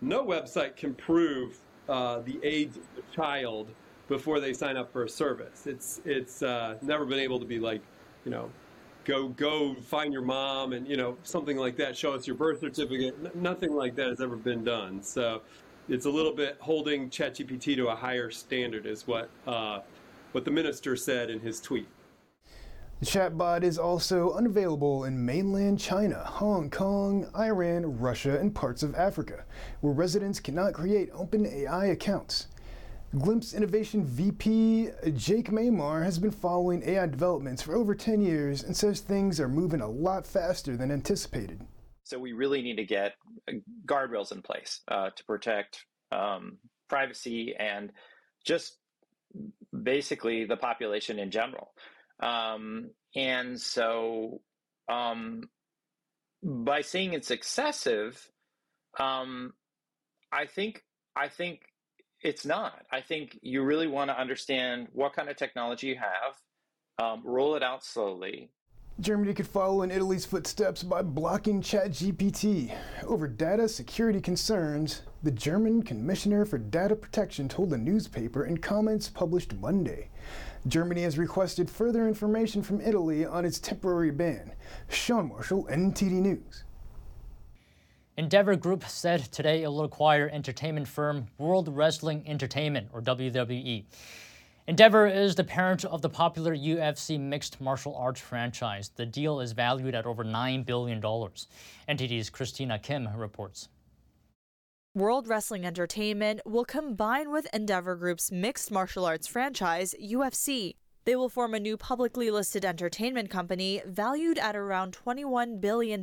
No 0.00 0.24
website 0.24 0.74
can 0.74 0.94
prove 0.94 1.58
uh, 1.86 2.20
the 2.20 2.40
age 2.42 2.68
of 2.68 2.86
the 2.96 3.02
child 3.14 3.68
before 4.08 4.40
they 4.40 4.54
sign 4.54 4.78
up 4.78 4.90
for 4.90 5.04
a 5.04 5.08
service. 5.08 5.66
It's 5.66 6.00
it's 6.06 6.42
uh, 6.42 6.76
never 6.80 7.04
been 7.04 7.18
able 7.18 7.38
to 7.40 7.46
be 7.46 7.58
like, 7.58 7.82
you 8.24 8.30
know, 8.30 8.50
go 9.04 9.28
go 9.28 9.74
find 9.74 10.14
your 10.14 10.22
mom 10.22 10.72
and 10.72 10.88
you 10.88 10.96
know 10.96 11.18
something 11.24 11.58
like 11.58 11.76
that. 11.76 11.94
Show 11.94 12.14
us 12.14 12.26
your 12.26 12.36
birth 12.36 12.60
certificate. 12.60 13.16
N- 13.22 13.32
nothing 13.34 13.74
like 13.74 13.94
that 13.96 14.08
has 14.08 14.22
ever 14.22 14.36
been 14.36 14.64
done. 14.64 15.02
So 15.02 15.42
it's 15.88 16.06
a 16.06 16.10
little 16.10 16.32
bit 16.32 16.56
holding 16.60 17.10
ChatGPT 17.10 17.76
to 17.76 17.88
a 17.88 17.94
higher 17.94 18.30
standard, 18.30 18.86
is 18.86 19.06
what 19.06 19.28
uh, 19.46 19.80
what 20.32 20.44
the 20.44 20.50
minister 20.50 20.96
said 20.96 21.30
in 21.30 21.40
his 21.40 21.60
tweet. 21.60 21.86
The 23.00 23.06
chatbot 23.06 23.64
is 23.64 23.78
also 23.78 24.32
unavailable 24.32 25.04
in 25.04 25.26
mainland 25.26 25.78
China, 25.78 26.24
Hong 26.24 26.70
Kong, 26.70 27.28
Iran, 27.36 27.98
Russia, 27.98 28.38
and 28.38 28.54
parts 28.54 28.82
of 28.82 28.94
Africa, 28.94 29.44
where 29.80 29.92
residents 29.92 30.40
cannot 30.40 30.74
create 30.74 31.12
OpenAI 31.12 31.90
accounts. 31.90 32.48
Glimpse 33.18 33.52
Innovation 33.52 34.04
VP 34.04 34.90
Jake 35.14 35.50
Maymar 35.50 36.02
has 36.02 36.18
been 36.18 36.30
following 36.30 36.82
AI 36.82 37.06
developments 37.06 37.62
for 37.62 37.74
over 37.74 37.94
10 37.94 38.20
years 38.20 38.62
and 38.64 38.76
says 38.76 39.00
things 39.00 39.38
are 39.38 39.48
moving 39.48 39.80
a 39.80 39.88
lot 39.88 40.26
faster 40.26 40.76
than 40.76 40.90
anticipated. 40.90 41.60
So 42.04 42.18
we 42.18 42.32
really 42.32 42.62
need 42.62 42.76
to 42.76 42.84
get 42.84 43.14
uh, 43.48 43.54
guardrails 43.86 44.32
in 44.32 44.42
place 44.42 44.80
uh, 44.88 45.10
to 45.14 45.24
protect 45.24 45.84
um, 46.12 46.58
privacy 46.88 47.54
and 47.58 47.90
just 48.44 48.76
basically 49.82 50.44
the 50.44 50.56
population 50.56 51.18
in 51.18 51.30
general. 51.30 51.72
Um, 52.20 52.90
and 53.16 53.60
so 53.60 54.40
um, 54.88 55.48
by 56.42 56.82
saying 56.82 57.14
it's 57.14 57.30
excessive, 57.30 58.28
um, 58.98 59.52
I 60.32 60.46
think 60.46 60.82
I 61.16 61.28
think 61.28 61.60
it's 62.20 62.44
not. 62.46 62.84
I 62.90 63.00
think 63.00 63.38
you 63.42 63.62
really 63.62 63.86
want 63.86 64.10
to 64.10 64.18
understand 64.18 64.88
what 64.92 65.14
kind 65.14 65.28
of 65.28 65.36
technology 65.36 65.88
you 65.88 65.96
have, 65.96 67.04
um, 67.04 67.22
roll 67.24 67.54
it 67.54 67.62
out 67.62 67.84
slowly. 67.84 68.50
Germany 69.00 69.34
could 69.34 69.48
follow 69.48 69.82
in 69.82 69.90
Italy's 69.90 70.24
footsteps 70.24 70.84
by 70.84 71.02
blocking 71.02 71.60
ChatGPT. 71.60 72.72
Over 73.04 73.26
data 73.26 73.68
security 73.68 74.20
concerns, 74.20 75.02
the 75.24 75.32
German 75.32 75.82
Commissioner 75.82 76.44
for 76.44 76.58
Data 76.58 76.94
Protection 76.94 77.48
told 77.48 77.70
the 77.70 77.78
newspaper 77.78 78.44
in 78.46 78.58
comments 78.58 79.08
published 79.08 79.52
Monday. 79.54 80.10
Germany 80.68 81.02
has 81.02 81.18
requested 81.18 81.68
further 81.68 82.06
information 82.06 82.62
from 82.62 82.80
Italy 82.80 83.26
on 83.26 83.44
its 83.44 83.58
temporary 83.58 84.12
ban. 84.12 84.52
Sean 84.88 85.28
Marshall, 85.28 85.66
NTD 85.66 86.12
News. 86.12 86.62
Endeavor 88.16 88.54
Group 88.54 88.84
said 88.84 89.24
today 89.32 89.64
it 89.64 89.68
will 89.68 89.82
acquire 89.82 90.30
entertainment 90.32 90.86
firm 90.86 91.26
World 91.36 91.68
Wrestling 91.68 92.22
Entertainment, 92.28 92.90
or 92.92 93.02
WWE. 93.02 93.86
Endeavor 94.66 95.06
is 95.06 95.34
the 95.34 95.44
parent 95.44 95.84
of 95.84 96.00
the 96.00 96.08
popular 96.08 96.56
UFC 96.56 97.20
mixed 97.20 97.60
martial 97.60 97.94
arts 97.96 98.22
franchise. 98.22 98.90
The 98.96 99.04
deal 99.04 99.40
is 99.40 99.52
valued 99.52 99.94
at 99.94 100.06
over 100.06 100.24
$9 100.24 100.64
billion. 100.64 101.02
NTD's 101.02 102.30
Christina 102.30 102.78
Kim 102.78 103.06
reports. 103.14 103.68
World 104.94 105.28
Wrestling 105.28 105.66
Entertainment 105.66 106.40
will 106.46 106.64
combine 106.64 107.30
with 107.30 107.46
Endeavor 107.52 107.94
Group's 107.94 108.32
mixed 108.32 108.70
martial 108.70 109.04
arts 109.04 109.26
franchise, 109.26 109.94
UFC. 110.02 110.76
They 111.04 111.14
will 111.14 111.28
form 111.28 111.52
a 111.52 111.60
new 111.60 111.76
publicly 111.76 112.30
listed 112.30 112.64
entertainment 112.64 113.28
company 113.28 113.82
valued 113.84 114.38
at 114.38 114.56
around 114.56 114.96
$21 115.04 115.60
billion. 115.60 116.02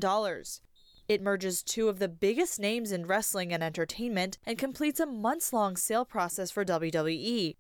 It 1.08 1.24
merges 1.24 1.64
two 1.64 1.90
of 1.90 1.98
the 1.98 2.08
biggest 2.08 2.60
names 2.60 2.92
in 2.92 3.08
wrestling 3.08 3.52
and 3.52 3.64
entertainment 3.64 4.38
and 4.46 4.60
completes 4.60 5.00
a 5.00 5.08
months 5.08 5.52
long 5.52 5.78
sale 5.78 6.06
process 6.06 6.52
for 6.52 6.64
WWE. 6.64 7.56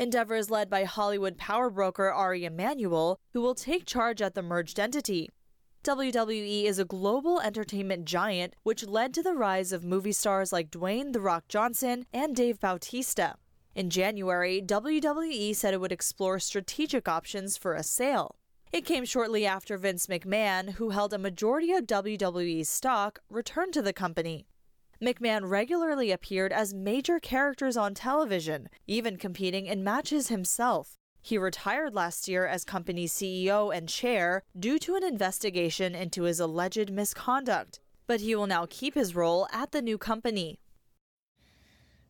Endeavor 0.00 0.34
is 0.34 0.48
led 0.48 0.70
by 0.70 0.84
Hollywood 0.84 1.36
power 1.36 1.68
broker 1.68 2.10
Ari 2.10 2.46
Emanuel, 2.46 3.20
who 3.34 3.42
will 3.42 3.54
take 3.54 3.84
charge 3.84 4.22
at 4.22 4.34
the 4.34 4.40
merged 4.40 4.80
entity. 4.80 5.28
WWE 5.84 6.64
is 6.64 6.78
a 6.78 6.86
global 6.86 7.38
entertainment 7.38 8.06
giant, 8.06 8.56
which 8.62 8.86
led 8.86 9.12
to 9.12 9.22
the 9.22 9.34
rise 9.34 9.72
of 9.72 9.84
movie 9.84 10.12
stars 10.12 10.54
like 10.54 10.70
Dwayne 10.70 11.12
The 11.12 11.20
Rock 11.20 11.48
Johnson 11.48 12.06
and 12.14 12.34
Dave 12.34 12.58
Bautista. 12.60 13.34
In 13.74 13.90
January, 13.90 14.62
WWE 14.62 15.54
said 15.54 15.74
it 15.74 15.82
would 15.82 15.92
explore 15.92 16.38
strategic 16.38 17.06
options 17.06 17.58
for 17.58 17.74
a 17.74 17.82
sale. 17.82 18.36
It 18.72 18.86
came 18.86 19.04
shortly 19.04 19.44
after 19.44 19.76
Vince 19.76 20.06
McMahon, 20.06 20.76
who 20.76 20.90
held 20.90 21.12
a 21.12 21.18
majority 21.18 21.74
of 21.74 21.86
WWE's 21.86 22.70
stock, 22.70 23.18
returned 23.28 23.74
to 23.74 23.82
the 23.82 23.92
company. 23.92 24.46
McMahon 25.02 25.48
regularly 25.48 26.10
appeared 26.10 26.52
as 26.52 26.74
major 26.74 27.18
characters 27.18 27.74
on 27.74 27.94
television, 27.94 28.68
even 28.86 29.16
competing 29.16 29.64
in 29.64 29.82
matches 29.82 30.28
himself. 30.28 30.98
He 31.22 31.38
retired 31.38 31.94
last 31.94 32.28
year 32.28 32.46
as 32.46 32.64
company 32.64 33.06
CEO 33.06 33.74
and 33.74 33.88
chair 33.88 34.42
due 34.58 34.78
to 34.80 34.96
an 34.96 35.04
investigation 35.04 35.94
into 35.94 36.24
his 36.24 36.38
alleged 36.38 36.90
misconduct, 36.92 37.80
but 38.06 38.20
he 38.20 38.34
will 38.34 38.46
now 38.46 38.66
keep 38.68 38.94
his 38.94 39.14
role 39.14 39.48
at 39.50 39.72
the 39.72 39.80
new 39.80 39.96
company. 39.96 40.58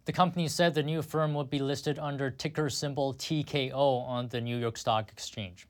The 0.05 0.13
company 0.13 0.49
said 0.49 0.75
the 0.75 0.83
new 0.83 1.03
firm 1.03 1.33
would 1.35 1.49
be 1.49 1.61
listed 1.61 1.97
under 2.01 2.29
ticker 2.29 2.69
symbol 2.69 3.15
TKO 3.15 4.05
on 4.05 4.27
the 4.29 4.41
New 4.41 4.57
York 4.57 4.77
Stock 4.77 5.13
Exchange. 5.13 5.69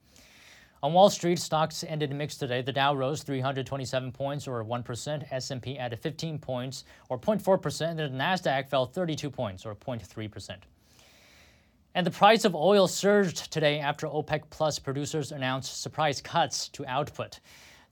On 0.82 0.94
Wall 0.94 1.10
Street, 1.10 1.38
stocks 1.38 1.84
ended 1.87 2.10
mixed 2.14 2.40
today. 2.40 2.62
The 2.62 2.72
Dow 2.72 2.94
rose 2.94 3.22
327 3.22 4.12
points, 4.12 4.49
or 4.49 4.64
1%. 4.64 5.30
S&P 5.30 5.78
added 5.78 5.99
15 5.99 6.38
points, 6.38 6.84
or 7.10 7.18
0.4%. 7.18 7.90
And 7.90 7.99
the 7.99 8.08
Nasdaq 8.08 8.68
fell 8.68 8.87
32 8.87 9.28
points, 9.28 9.66
or 9.66 9.75
0.3%. 9.75 10.56
And 11.94 12.06
the 12.06 12.10
price 12.10 12.46
of 12.46 12.54
oil 12.54 12.88
surged 12.88 13.52
today 13.52 13.78
after 13.78 14.06
OPEC 14.06 14.44
Plus 14.49 14.78
producers 14.78 15.32
announced 15.32 15.82
surprise 15.82 16.22
cuts 16.22 16.68
to 16.68 16.87
output. 16.87 17.40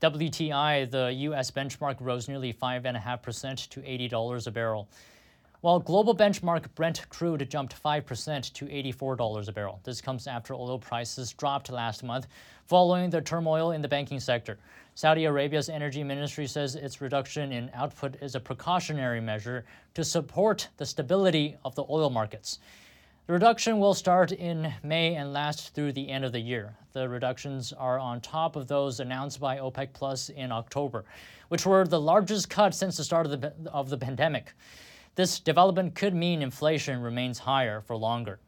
WTI, 0.01 0.91
the 0.91 1.13
U.S. 1.25 1.51
benchmark, 1.51 1.97
rose 2.01 2.27
nearly 2.27 2.55
5.5% 2.55 3.69
to 3.69 3.81
$80 3.81 4.47
a 4.47 4.51
barrel 4.51 4.89
while 5.61 5.81
global 5.81 6.15
benchmark 6.15 6.67
Brent 6.77 7.09
crude 7.09 7.49
jumped 7.51 7.83
5% 7.83 8.53
to 8.53 8.65
$84 8.67 9.49
a 9.49 9.53
barrel. 9.53 9.81
This 9.83 10.01
comes 10.01 10.29
after 10.29 10.55
oil 10.55 10.79
prices 10.79 11.33
dropped 11.33 11.71
last 11.71 12.05
month 12.05 12.29
following 12.67 13.11
the 13.11 13.21
turmoil 13.21 13.73
in 13.73 13.83
the 13.83 13.89
banking 13.89 14.21
sector. 14.21 14.59
Saudi 14.95 15.25
Arabia's 15.25 15.69
energy 15.69 16.05
ministry 16.05 16.47
says 16.47 16.77
its 16.77 17.01
reduction 17.01 17.51
in 17.51 17.71
output 17.75 18.17
is 18.23 18.35
a 18.35 18.41
precautionary 18.41 19.21
measure 19.21 19.65
to 19.95 20.05
support 20.05 20.69
the 20.77 20.87
stability 20.87 21.57
of 21.65 21.75
the 21.75 21.85
oil 21.91 22.11
markets. 22.11 22.61
The 23.27 23.33
reduction 23.33 23.79
will 23.79 23.95
start 23.95 24.33
in 24.33 24.73
May 24.83 25.17
and 25.17 25.33
last 25.33 25.75
through 25.75 25.93
the 25.93 26.09
end 26.09 26.25
of 26.25 26.33
the 26.33 26.41
year. 26.41 26.75
The 26.93 27.09
reductions 27.09 27.73
are 27.73 27.99
on 27.99 28.21
top 28.21 28.57
of 28.57 28.69
those 28.69 29.01
announced 29.01 29.39
by 29.39 29.59
OPEC 29.59 29.93
Plus 29.93 30.31
in 30.31 30.51
October, 30.51 31.05
which 31.49 31.67
were 31.67 31.85
the 31.85 32.01
largest 32.01 32.49
cut 32.49 32.75
since 32.75 32.97
the 32.97 33.05
start 33.05 33.27
of 33.27 33.41
the, 33.41 33.53
of 33.71 33.91
the 33.91 33.99
pandemic. 33.99 34.55
This 35.19 35.41
development 35.41 35.97
could 35.97 36.15
mean 36.15 36.43
inflation 36.43 37.03
remains 37.03 37.41
higher 37.41 37.81
for 37.81 37.97
longer. 37.97 38.39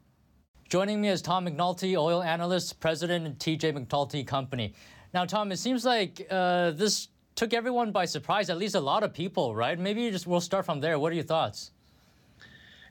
Joining 0.69 1.00
me 1.00 1.09
is 1.09 1.21
Tom 1.21 1.45
McNulty, 1.45 1.99
oil 1.99 2.23
analyst, 2.23 2.79
president 2.79 3.27
of 3.27 3.33
TJ 3.39 3.77
McNulty 3.77 4.25
Company. 4.25 4.75
Now, 5.12 5.25
Tom, 5.25 5.50
it 5.50 5.57
seems 5.57 5.85
like 5.85 6.25
uh, 6.31 6.71
this 6.71 7.09
took 7.35 7.55
everyone 7.55 7.91
by 7.91 8.05
surprise, 8.05 8.50
at 8.50 8.57
least 8.57 8.77
a 8.77 8.81
lot 8.81 9.03
of 9.03 9.12
people, 9.12 9.53
right? 9.53 9.77
Maybe 9.81 10.09
just 10.12 10.29
we'll 10.29 10.41
start 10.41 10.65
from 10.65 10.79
there. 10.79 10.97
What 11.00 11.11
are 11.11 11.17
your 11.17 11.25
thoughts? 11.25 11.73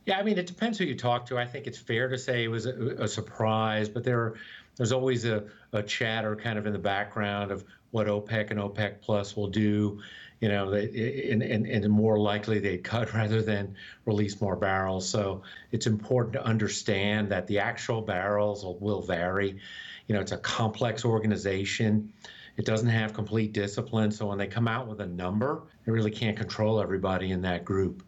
Yeah, 0.05 0.19
I 0.19 0.23
mean, 0.23 0.37
it 0.37 0.45
depends 0.45 0.77
who 0.77 0.83
you 0.83 0.95
talk 0.95 1.25
to. 1.27 1.37
I 1.37 1.45
think 1.45 1.65
it's 1.65 1.77
fair 1.77 2.09
to 2.09 2.17
say 2.17 2.43
it 2.43 2.49
was 2.49 2.65
a, 2.65 2.73
a 2.99 3.07
surprise, 3.07 3.87
but 3.87 4.03
there, 4.03 4.33
there's 4.75 4.91
always 4.91 5.23
a, 5.23 5.45
a 5.71 5.81
chatter 5.81 6.35
kind 6.35 6.59
of 6.59 6.65
in 6.67 6.73
the 6.73 6.79
background 6.79 7.49
of 7.49 7.63
what 7.91 8.07
OPEC 8.07 8.51
and 8.51 8.59
OPEC 8.59 8.99
Plus 8.99 9.37
will 9.37 9.47
do 9.47 10.01
you 10.39 10.47
know, 10.47 10.71
they, 10.71 11.29
and, 11.31 11.43
and, 11.43 11.65
and 11.65 11.89
more 11.89 12.17
likely 12.17 12.59
they 12.59 12.77
cut 12.77 13.13
rather 13.13 13.41
than 13.41 13.75
release 14.05 14.39
more 14.39 14.55
barrels. 14.55 15.07
So 15.07 15.43
it's 15.71 15.87
important 15.87 16.33
to 16.33 16.43
understand 16.43 17.29
that 17.29 17.47
the 17.47 17.59
actual 17.59 18.01
barrels 18.01 18.63
will, 18.63 18.77
will 18.79 19.01
vary. 19.01 19.59
You 20.07 20.15
know, 20.15 20.21
it's 20.21 20.31
a 20.31 20.37
complex 20.37 21.05
organization. 21.05 22.11
It 22.57 22.65
doesn't 22.65 22.89
have 22.89 23.13
complete 23.13 23.53
discipline. 23.53 24.11
So 24.11 24.27
when 24.27 24.37
they 24.37 24.47
come 24.47 24.67
out 24.67 24.87
with 24.87 25.01
a 25.01 25.05
number, 25.05 25.63
they 25.85 25.91
really 25.91 26.11
can't 26.11 26.35
control 26.35 26.81
everybody 26.81 27.31
in 27.31 27.41
that 27.41 27.63
group. 27.63 28.03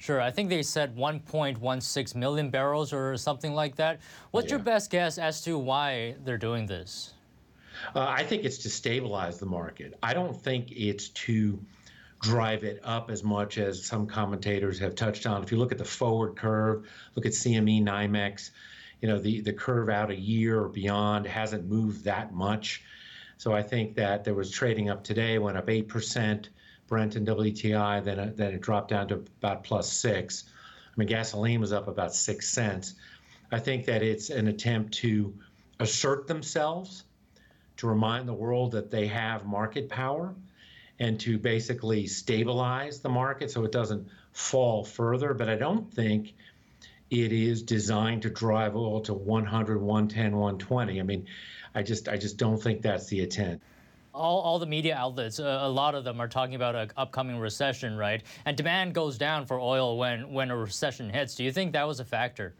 Sure, 0.00 0.20
I 0.20 0.30
think 0.30 0.48
they 0.48 0.62
said 0.62 0.96
1.16 0.96 2.14
million 2.14 2.50
barrels 2.50 2.92
or 2.92 3.16
something 3.16 3.52
like 3.52 3.74
that. 3.76 3.98
What's 4.30 4.46
yeah. 4.46 4.56
your 4.56 4.64
best 4.64 4.90
guess 4.90 5.18
as 5.18 5.42
to 5.42 5.58
why 5.58 6.14
they're 6.24 6.38
doing 6.38 6.66
this? 6.66 7.14
Uh, 7.94 8.06
I 8.08 8.22
think 8.22 8.44
it's 8.44 8.58
to 8.58 8.70
stabilize 8.70 9.38
the 9.38 9.46
market. 9.46 9.98
I 10.02 10.14
don't 10.14 10.34
think 10.34 10.72
it's 10.72 11.08
to 11.10 11.58
drive 12.20 12.64
it 12.64 12.80
up 12.82 13.10
as 13.10 13.22
much 13.22 13.58
as 13.58 13.84
some 13.84 14.06
commentators 14.06 14.78
have 14.80 14.94
touched 14.94 15.26
on. 15.26 15.42
If 15.42 15.52
you 15.52 15.58
look 15.58 15.72
at 15.72 15.78
the 15.78 15.84
forward 15.84 16.36
curve, 16.36 16.88
look 17.14 17.26
at 17.26 17.32
CME 17.32 17.82
NYMEX, 17.82 18.50
you 19.00 19.08
know, 19.08 19.18
the, 19.18 19.40
the 19.40 19.52
curve 19.52 19.88
out 19.88 20.10
a 20.10 20.16
year 20.16 20.60
or 20.60 20.68
beyond 20.68 21.26
hasn't 21.26 21.68
moved 21.68 22.04
that 22.04 22.34
much. 22.34 22.82
So 23.36 23.52
I 23.52 23.62
think 23.62 23.94
that 23.94 24.24
there 24.24 24.34
was 24.34 24.50
trading 24.50 24.90
up 24.90 25.04
today, 25.04 25.38
went 25.38 25.56
up 25.56 25.68
8%, 25.68 26.48
Brent 26.88 27.16
and 27.16 27.26
WTI, 27.26 28.02
then, 28.02 28.18
uh, 28.18 28.32
then 28.34 28.54
it 28.54 28.60
dropped 28.60 28.88
down 28.90 29.08
to 29.08 29.14
about 29.14 29.62
plus 29.62 29.92
six. 29.92 30.44
I 30.86 30.92
mean, 30.96 31.06
gasoline 31.06 31.60
was 31.60 31.72
up 31.72 31.86
about 31.86 32.14
six 32.14 32.48
cents. 32.48 32.94
I 33.52 33.60
think 33.60 33.84
that 33.86 34.02
it's 34.02 34.30
an 34.30 34.48
attempt 34.48 34.94
to 34.94 35.32
assert 35.78 36.26
themselves 36.26 37.04
to 37.78 37.86
remind 37.86 38.28
the 38.28 38.34
world 38.34 38.72
that 38.72 38.90
they 38.90 39.06
have 39.06 39.46
market 39.46 39.88
power 39.88 40.34
and 40.98 41.18
to 41.20 41.38
basically 41.38 42.06
stabilize 42.06 43.00
the 43.00 43.08
market 43.08 43.50
so 43.50 43.64
it 43.64 43.72
doesn't 43.72 44.06
fall 44.32 44.84
further, 44.84 45.32
but 45.32 45.48
I 45.48 45.54
don't 45.54 45.92
think 45.92 46.34
it 47.10 47.32
is 47.32 47.62
designed 47.62 48.22
to 48.22 48.30
drive 48.30 48.76
oil 48.76 49.00
to 49.02 49.14
100, 49.14 49.80
110, 49.80 50.36
120. 50.36 51.00
I 51.00 51.02
mean, 51.02 51.26
I 51.74 51.82
just 51.82 52.08
I 52.08 52.16
just 52.16 52.36
don't 52.36 52.60
think 52.60 52.82
that's 52.82 53.06
the 53.06 53.22
intent. 53.22 53.62
All, 54.12 54.40
all 54.40 54.58
the 54.58 54.66
media 54.66 54.96
outlets, 54.96 55.38
uh, 55.38 55.58
a 55.62 55.68
lot 55.68 55.94
of 55.94 56.02
them 56.02 56.20
are 56.20 56.26
talking 56.26 56.56
about 56.56 56.74
an 56.74 56.90
upcoming 56.96 57.38
recession, 57.38 57.96
right? 57.96 58.22
And 58.44 58.56
demand 58.56 58.94
goes 58.94 59.16
down 59.16 59.46
for 59.46 59.60
oil 59.60 59.96
when, 59.96 60.32
when 60.32 60.50
a 60.50 60.56
recession 60.56 61.08
hits. 61.08 61.36
Do 61.36 61.44
you 61.44 61.52
think 61.52 61.72
that 61.74 61.86
was 61.86 62.00
a 62.00 62.04
factor? 62.04 62.54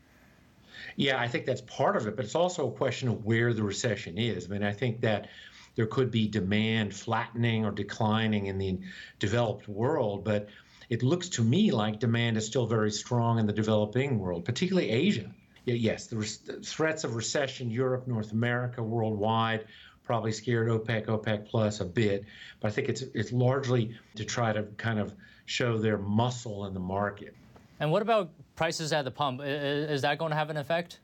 Yeah, 0.96 1.20
I 1.20 1.28
think 1.28 1.46
that's 1.46 1.60
part 1.62 1.96
of 1.96 2.06
it, 2.06 2.16
but 2.16 2.24
it's 2.24 2.34
also 2.34 2.68
a 2.68 2.72
question 2.72 3.08
of 3.08 3.24
where 3.24 3.52
the 3.52 3.62
recession 3.62 4.18
is. 4.18 4.46
I 4.46 4.48
mean, 4.48 4.62
I 4.62 4.72
think 4.72 5.00
that 5.02 5.28
there 5.74 5.86
could 5.86 6.10
be 6.10 6.28
demand 6.28 6.94
flattening 6.94 7.64
or 7.64 7.70
declining 7.70 8.46
in 8.46 8.58
the 8.58 8.80
developed 9.18 9.68
world, 9.68 10.24
but 10.24 10.48
it 10.88 11.02
looks 11.02 11.28
to 11.30 11.44
me 11.44 11.70
like 11.70 12.00
demand 12.00 12.36
is 12.36 12.46
still 12.46 12.66
very 12.66 12.90
strong 12.90 13.38
in 13.38 13.46
the 13.46 13.52
developing 13.52 14.18
world, 14.18 14.44
particularly 14.44 14.90
Asia. 14.90 15.30
Yes, 15.64 16.06
the 16.06 16.22
threats 16.64 17.04
of 17.04 17.14
recession, 17.14 17.70
Europe, 17.70 18.08
North 18.08 18.32
America, 18.32 18.82
worldwide, 18.82 19.66
probably 20.04 20.32
scared 20.32 20.68
OPEC, 20.68 21.06
OPEC 21.06 21.44
plus 21.44 21.80
a 21.80 21.84
bit, 21.84 22.24
but 22.60 22.68
I 22.68 22.70
think 22.70 22.88
it's 22.88 23.02
it's 23.02 23.30
largely 23.30 23.94
to 24.16 24.24
try 24.24 24.52
to 24.52 24.62
kind 24.78 24.98
of 24.98 25.14
show 25.44 25.76
their 25.76 25.98
muscle 25.98 26.64
in 26.64 26.72
the 26.72 26.80
market. 26.80 27.36
And 27.78 27.92
what 27.92 28.00
about 28.00 28.30
prices 28.58 28.92
at 28.92 29.04
the 29.04 29.10
pump? 29.10 29.40
Is 29.42 30.02
that 30.02 30.18
going 30.18 30.30
to 30.30 30.36
have 30.36 30.50
an 30.50 30.58
effect? 30.58 30.98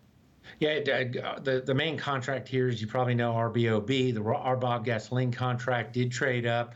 Yeah, 0.58 0.72
uh, 0.72 1.38
the, 1.40 1.62
the 1.64 1.74
main 1.74 1.96
contract 1.96 2.48
here, 2.48 2.68
as 2.68 2.80
you 2.80 2.86
probably 2.86 3.14
know, 3.14 3.32
RBOB, 3.32 4.12
the 4.12 4.20
RBOB 4.20 4.84
gasoline 4.84 5.32
contract 5.32 5.94
did 5.94 6.12
trade 6.12 6.46
up. 6.46 6.74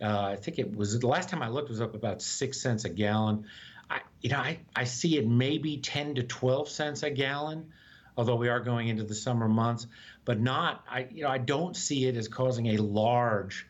Uh, 0.00 0.28
I 0.32 0.36
think 0.36 0.58
it 0.58 0.76
was 0.76 0.98
the 1.00 1.06
last 1.06 1.28
time 1.30 1.42
I 1.42 1.48
looked 1.48 1.70
was 1.70 1.80
up 1.80 1.94
about 1.94 2.22
six 2.22 2.60
cents 2.60 2.84
a 2.84 2.90
gallon. 2.90 3.46
I, 3.90 4.00
you 4.20 4.30
know, 4.30 4.38
I, 4.38 4.60
I 4.76 4.84
see 4.84 5.16
it 5.16 5.26
maybe 5.26 5.78
10 5.78 6.16
to 6.16 6.22
12 6.22 6.68
cents 6.68 7.02
a 7.02 7.10
gallon, 7.10 7.72
although 8.16 8.36
we 8.36 8.48
are 8.48 8.60
going 8.60 8.88
into 8.88 9.04
the 9.04 9.14
summer 9.14 9.48
months, 9.48 9.86
but 10.24 10.38
not, 10.38 10.84
I, 10.88 11.08
you 11.10 11.22
know, 11.22 11.30
I 11.30 11.38
don't 11.38 11.76
see 11.76 12.06
it 12.06 12.16
as 12.16 12.28
causing 12.28 12.66
a 12.68 12.76
large, 12.76 13.66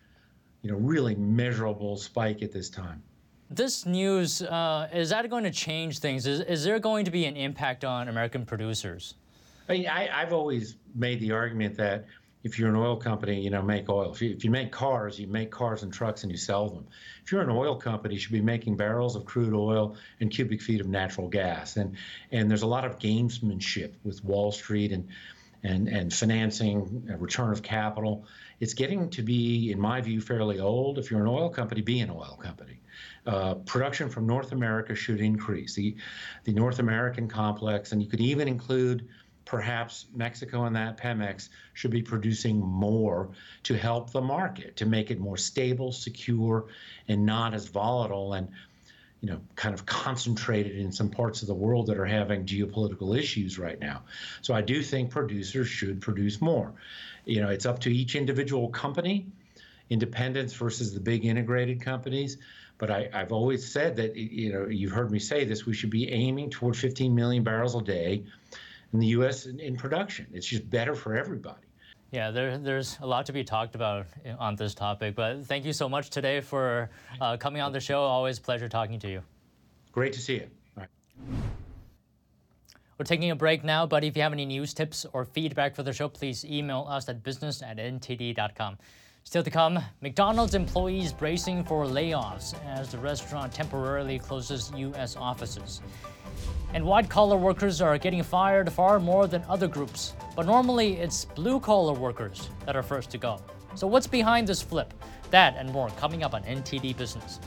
you 0.62 0.73
know, 0.73 0.79
really 0.79 1.14
measurable 1.14 1.97
spike 1.97 2.43
at 2.43 2.53
this 2.53 2.71
time. 2.71 3.03
This 3.51 3.87
news, 3.87 4.43
uh, 4.43 4.89
is 4.93 5.11
that 5.11 5.29
going 5.29 5.45
to 5.45 5.51
change 5.51 5.99
things? 5.99 6.27
Is, 6.27 6.41
is 6.41 6.65
there 6.65 6.79
going 6.79 7.05
to 7.05 7.11
be 7.11 7.27
an 7.27 7.37
impact 7.37 7.85
on 7.85 8.09
American 8.09 8.47
producers? 8.47 9.15
I 9.69 9.73
mean, 9.73 9.89
I, 9.89 10.09
I've 10.23 10.33
always 10.33 10.77
made 10.95 11.21
the 11.21 11.33
argument 11.33 11.77
that 11.77 12.07
if 12.43 12.59
you're 12.59 12.69
an 12.69 12.77
oil 12.77 12.97
company, 12.97 13.41
you 13.41 13.51
know, 13.51 13.63
make 13.63 13.89
oil. 13.89 14.13
If 14.13 14.21
you, 14.21 14.31
if 14.31 14.45
you 14.45 14.51
make 14.51 14.71
cars, 14.71 15.19
you 15.19 15.27
make 15.27 15.51
cars 15.51 15.83
and 15.83 15.93
trucks 15.93 16.23
and 16.23 16.31
you 16.31 16.37
sell 16.37 16.69
them. 16.69 16.87
If 17.25 17.33
you're 17.33 17.41
an 17.41 17.51
oil 17.51 17.75
company, 17.75 18.15
you 18.15 18.21
should 18.21 18.33
be 18.33 18.43
making 18.43 18.77
barrels 18.77 19.17
of 19.17 19.25
crude 19.25 19.55
oil 19.55 19.97
and 20.21 20.31
cubic 20.31 20.61
feet 20.61 20.81
of 20.81 20.87
natural 20.87 21.29
gas. 21.29 21.79
And 21.79 21.97
and 22.33 22.51
there's 22.51 22.63
a 22.63 22.67
lot 22.67 22.85
of 22.85 22.99
gamesmanship 22.99 23.93
with 24.05 24.23
Wall 24.23 24.53
Street 24.53 24.93
and 24.93 25.09
and 25.63 25.89
and 25.89 26.13
financing, 26.13 27.09
uh, 27.11 27.17
return 27.17 27.51
of 27.51 27.63
capital. 27.63 28.27
It's 28.61 28.75
getting 28.75 29.09
to 29.11 29.23
be, 29.23 29.73
in 29.73 29.81
my 29.81 30.03
view, 30.03 30.21
fairly 30.21 30.61
old. 30.61 30.99
If 30.99 31.11
you're 31.11 31.23
an 31.23 31.27
oil 31.27 31.49
company, 31.49 31.81
be 31.81 32.01
an 32.01 32.11
oil 32.11 32.39
company. 32.43 32.79
Uh, 33.26 33.54
production 33.54 34.09
from 34.09 34.26
North 34.26 34.52
America 34.52 34.95
should 34.95 35.21
increase. 35.21 35.75
The 35.75 35.97
the 36.45 36.52
North 36.52 36.78
American 36.78 37.26
complex, 37.26 37.93
and 37.93 38.02
you 38.02 38.09
could 38.09 38.21
even 38.21 38.49
include 38.49 39.09
perhaps 39.45 40.07
Mexico 40.14 40.64
and 40.64 40.75
that 40.76 40.97
Pemex 40.97 41.49
should 41.75 41.90
be 41.90 42.02
producing 42.02 42.59
more 42.59 43.31
to 43.62 43.76
help 43.76 44.11
the 44.11 44.21
market, 44.21 44.76
to 44.76 44.87
make 44.87 45.11
it 45.11 45.21
more 45.21 45.37
stable, 45.37 45.93
secure, 45.93 46.66
and 47.09 47.25
not 47.25 47.54
as 47.54 47.66
volatile 47.69 48.35
and 48.35 48.49
you 49.21 49.31
know, 49.31 49.40
kind 49.57 49.75
of 49.75 49.87
concentrated 49.87 50.76
in 50.76 50.93
some 50.93 51.09
parts 51.09 51.40
of 51.40 51.49
the 51.49 51.54
world 51.54 51.87
that 51.87 51.97
are 51.97 52.04
having 52.04 52.45
geopolitical 52.45 53.19
issues 53.19 53.59
right 53.59 53.81
now. 53.81 54.02
So 54.43 54.52
I 54.52 54.61
do 54.61 54.83
think 54.83 55.09
producers 55.11 55.66
should 55.66 56.02
produce 56.02 56.43
more. 56.43 56.75
You 57.25 57.40
know, 57.40 57.49
it's 57.49 57.64
up 57.64 57.78
to 57.81 57.90
each 57.90 58.16
individual 58.16 58.69
company, 58.69 59.26
independents 59.90 60.52
versus 60.54 60.94
the 60.94 61.00
big 61.00 61.25
integrated 61.25 61.80
companies. 61.80 62.38
But 62.78 62.90
I, 62.90 63.08
have 63.12 63.32
always 63.32 63.70
said 63.70 63.97
that, 63.97 64.16
you 64.16 64.52
know, 64.52 64.66
you've 64.66 64.92
heard 64.92 65.10
me 65.10 65.18
say 65.18 65.44
this, 65.44 65.64
we 65.64 65.75
should 65.75 65.90
be 65.90 66.10
aiming 66.10 66.50
toward 66.50 66.76
15 66.76 67.14
million 67.14 67.44
barrels 67.44 67.75
a 67.75 67.82
day 67.82 68.25
in 68.92 68.99
the 68.99 69.06
U.S. 69.08 69.47
in, 69.47 69.60
in 69.60 69.76
production. 69.76 70.26
It's 70.32 70.47
just 70.47 70.68
better 70.68 70.94
for 70.94 71.16
everybody. 71.16 71.60
Yeah, 72.10 72.30
there, 72.30 72.58
there's 72.58 72.99
a 73.00 73.06
lot 73.06 73.26
to 73.26 73.32
be 73.32 73.42
talked 73.42 73.75
about 73.75 74.06
on 74.38 74.56
this 74.56 74.75
topic, 74.75 75.14
but 75.14 75.47
thank 75.47 75.64
you 75.64 75.73
so 75.73 75.88
much 75.88 76.10
today 76.10 76.40
for 76.40 76.90
uh, 77.20 77.36
coming 77.36 77.60
on 77.60 77.73
the 77.73 77.80
show. 77.80 78.02
Always 78.02 78.38
pleasure 78.38 78.68
talking 78.68 79.00
to 79.00 79.08
you. 79.08 79.23
Great 79.90 80.12
to 80.12 80.20
see 80.20 80.34
you. 80.34 80.49
We're 82.99 83.04
taking 83.04 83.32
a 83.32 83.36
break 83.36 83.64
now, 83.64 83.86
but 83.86 84.04
if 84.04 84.16
you 84.16 84.23
have 84.23 84.32
any 84.32 84.47
news 84.47 84.73
tips 84.73 85.04
or 85.12 85.25
feedback 85.25 85.75
for 85.75 85.82
the 85.82 85.92
show, 85.92 86.08
please 86.08 86.44
email 86.44 86.86
us 86.88 87.08
at 87.08 87.25
business 87.25 87.60
at 87.60 87.78
ntd.com. 87.78 88.78
Still 89.26 89.43
to 89.43 89.50
come, 89.50 89.80
McDonald's 90.02 90.54
employees 90.54 91.13
bracing 91.13 91.65
for 91.65 91.87
layoffs 91.87 92.54
as 92.67 92.93
the 92.93 92.99
restaurant 92.99 93.52
temporarily 93.52 94.19
closes 94.19 94.71
U.S. 94.76 95.17
offices. 95.17 95.80
And 96.75 96.84
white 96.84 97.08
collar 97.08 97.39
workers 97.39 97.80
are 97.80 97.97
getting 97.97 98.23
fired 98.23 98.71
far 98.71 99.00
more 99.00 99.26
than 99.26 99.43
other 99.49 99.67
groups. 99.67 100.15
But 100.37 100.45
normally 100.45 100.99
it's 100.99 101.25
blue 101.25 101.58
collar 101.58 101.95
workers 101.95 102.50
that 102.67 102.76
are 102.76 102.82
first 102.82 103.10
to 103.10 103.19
go. 103.19 103.41
So 103.75 103.87
what's 103.87 104.06
behind 104.06 104.47
this 104.47 104.60
flip? 104.60 104.93
That 105.30 105.56
and 105.56 105.71
more 105.73 105.89
coming 105.97 106.23
up 106.23 106.34
on 106.34 106.43
NTD 106.43 106.97
Business. 106.97 107.41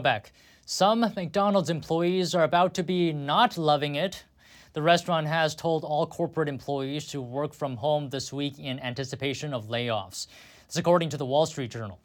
Back. 0.00 0.32
Some 0.64 1.00
McDonald's 1.00 1.68
employees 1.68 2.34
are 2.34 2.44
about 2.44 2.74
to 2.74 2.82
be 2.82 3.12
not 3.12 3.58
loving 3.58 3.94
it. 3.94 4.24
The 4.72 4.80
restaurant 4.80 5.26
has 5.26 5.54
told 5.54 5.84
all 5.84 6.06
corporate 6.06 6.48
employees 6.48 7.06
to 7.08 7.20
work 7.20 7.52
from 7.52 7.76
home 7.76 8.08
this 8.08 8.32
week 8.32 8.58
in 8.58 8.80
anticipation 8.80 9.52
of 9.52 9.68
layoffs. 9.68 10.28
This 10.66 10.76
according 10.76 11.10
to 11.10 11.16
the 11.16 11.26
Wall 11.26 11.46
Street 11.46 11.70
Journal. 11.70 11.98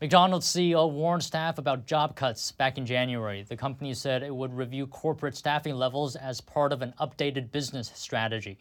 McDonald's 0.00 0.46
CEO 0.46 0.90
warned 0.90 1.22
staff 1.22 1.58
about 1.58 1.86
job 1.86 2.16
cuts 2.16 2.52
back 2.52 2.76
in 2.76 2.84
January. 2.84 3.42
The 3.42 3.56
company 3.56 3.94
said 3.94 4.22
it 4.22 4.34
would 4.34 4.52
review 4.52 4.86
corporate 4.86 5.36
staffing 5.36 5.74
levels 5.74 6.16
as 6.16 6.40
part 6.40 6.72
of 6.72 6.82
an 6.82 6.92
updated 7.00 7.50
business 7.50 7.90
strategy. 7.94 8.58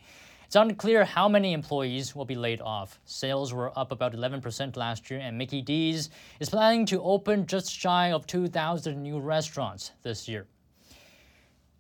It's 0.52 0.58
unclear 0.58 1.06
how 1.06 1.30
many 1.30 1.54
employees 1.54 2.14
will 2.14 2.26
be 2.26 2.36
laid 2.36 2.60
off. 2.60 3.00
Sales 3.06 3.54
were 3.54 3.72
up 3.80 3.94
about 3.94 4.12
11% 4.12 4.76
last 4.76 5.10
year, 5.10 5.22
and 5.22 5.38
Mickey 5.38 5.62
D's 5.62 6.10
is 6.42 6.50
planning 6.50 6.86
to 6.88 7.02
open 7.02 7.48
just 7.48 7.72
shy 7.72 8.12
of 8.12 8.28
2,000 8.28 9.02
new 9.02 9.22
restaurants 9.22 9.92
this 10.04 10.28
year. 10.28 10.48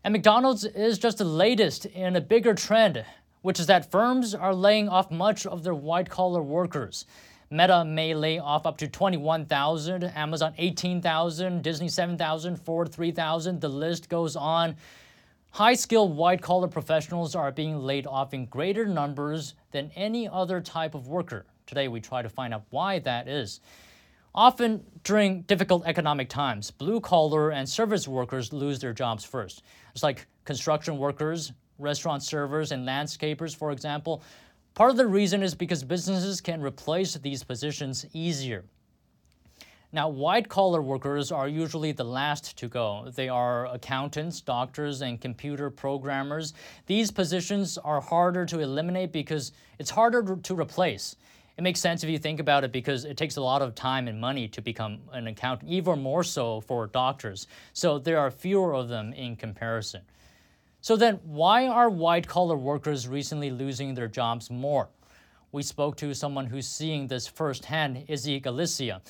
And 0.05 0.13
McDonald's 0.13 0.63
is 0.63 0.97
just 0.97 1.17
the 1.17 1.25
latest 1.25 1.85
in 1.85 2.15
a 2.15 2.21
bigger 2.21 2.53
trend, 2.53 3.03
which 3.41 3.59
is 3.59 3.67
that 3.67 3.91
firms 3.91 4.33
are 4.33 4.55
laying 4.55 4.87
off 4.87 5.11
much 5.11 5.45
of 5.45 5.63
their 5.63 5.75
white 5.75 6.09
collar 6.09 6.41
workers. 6.41 7.05
Meta 7.49 7.83
may 7.83 8.13
lay 8.13 8.39
off 8.39 8.65
up 8.65 8.77
to 8.77 8.87
21,000, 8.87 10.05
Amazon 10.05 10.53
18,000, 10.57 11.61
Disney 11.61 11.89
7,000, 11.89 12.55
Ford 12.55 12.89
3,000. 12.89 13.59
The 13.59 13.67
list 13.67 14.07
goes 14.07 14.37
on. 14.37 14.77
High 15.53 15.73
skilled 15.73 16.15
white 16.15 16.41
collar 16.41 16.69
professionals 16.69 17.35
are 17.35 17.51
being 17.51 17.77
laid 17.77 18.07
off 18.07 18.33
in 18.33 18.45
greater 18.45 18.85
numbers 18.85 19.55
than 19.71 19.91
any 19.97 20.25
other 20.25 20.61
type 20.61 20.95
of 20.95 21.09
worker. 21.09 21.45
Today, 21.65 21.89
we 21.89 21.99
try 21.99 22.21
to 22.21 22.29
find 22.29 22.53
out 22.53 22.63
why 22.69 22.99
that 22.99 23.27
is. 23.27 23.59
Often 24.33 24.85
during 25.03 25.41
difficult 25.41 25.83
economic 25.85 26.29
times, 26.29 26.71
blue 26.71 27.01
collar 27.01 27.51
and 27.51 27.67
service 27.67 28.07
workers 28.07 28.53
lose 28.53 28.79
their 28.79 28.93
jobs 28.93 29.25
first. 29.25 29.63
It's 29.93 30.03
like 30.03 30.25
construction 30.45 30.97
workers, 30.97 31.51
restaurant 31.79 32.23
servers, 32.23 32.71
and 32.71 32.87
landscapers, 32.87 33.53
for 33.53 33.73
example. 33.73 34.23
Part 34.73 34.91
of 34.91 34.95
the 34.95 35.05
reason 35.05 35.43
is 35.43 35.53
because 35.53 35.83
businesses 35.83 36.39
can 36.39 36.61
replace 36.61 37.15
these 37.15 37.43
positions 37.43 38.05
easier. 38.13 38.63
Now, 39.93 40.07
white 40.07 40.47
collar 40.47 40.81
workers 40.81 41.33
are 41.33 41.49
usually 41.49 41.91
the 41.91 42.05
last 42.05 42.57
to 42.59 42.69
go. 42.69 43.11
They 43.13 43.27
are 43.27 43.65
accountants, 43.67 44.39
doctors, 44.39 45.01
and 45.01 45.19
computer 45.19 45.69
programmers. 45.69 46.53
These 46.85 47.11
positions 47.11 47.77
are 47.77 47.99
harder 47.99 48.45
to 48.45 48.59
eliminate 48.59 49.11
because 49.11 49.51
it's 49.79 49.89
harder 49.89 50.37
to 50.37 50.55
replace. 50.55 51.17
It 51.57 51.63
makes 51.63 51.81
sense 51.81 52.05
if 52.05 52.09
you 52.09 52.17
think 52.17 52.39
about 52.39 52.63
it 52.63 52.71
because 52.71 53.03
it 53.03 53.17
takes 53.17 53.35
a 53.35 53.41
lot 53.41 53.61
of 53.61 53.75
time 53.75 54.07
and 54.07 54.19
money 54.19 54.47
to 54.47 54.61
become 54.61 54.99
an 55.11 55.27
accountant, 55.27 55.69
even 55.69 56.01
more 56.01 56.23
so 56.23 56.61
for 56.61 56.87
doctors. 56.87 57.47
So 57.73 57.99
there 57.99 58.17
are 58.17 58.31
fewer 58.31 58.73
of 58.73 58.87
them 58.87 59.11
in 59.11 59.35
comparison. 59.35 60.03
So 60.79 60.95
then, 60.95 61.19
why 61.25 61.67
are 61.67 61.89
white 61.89 62.27
collar 62.27 62.55
workers 62.55 63.09
recently 63.09 63.51
losing 63.51 63.93
their 63.93 64.07
jobs 64.07 64.49
more? 64.49 64.87
We 65.51 65.63
spoke 65.63 65.97
to 65.97 66.13
someone 66.13 66.45
who's 66.45 66.65
seeing 66.65 67.07
this 67.07 67.27
firsthand, 67.27 68.05
Izzy 68.07 68.39
Galicia. 68.39 69.01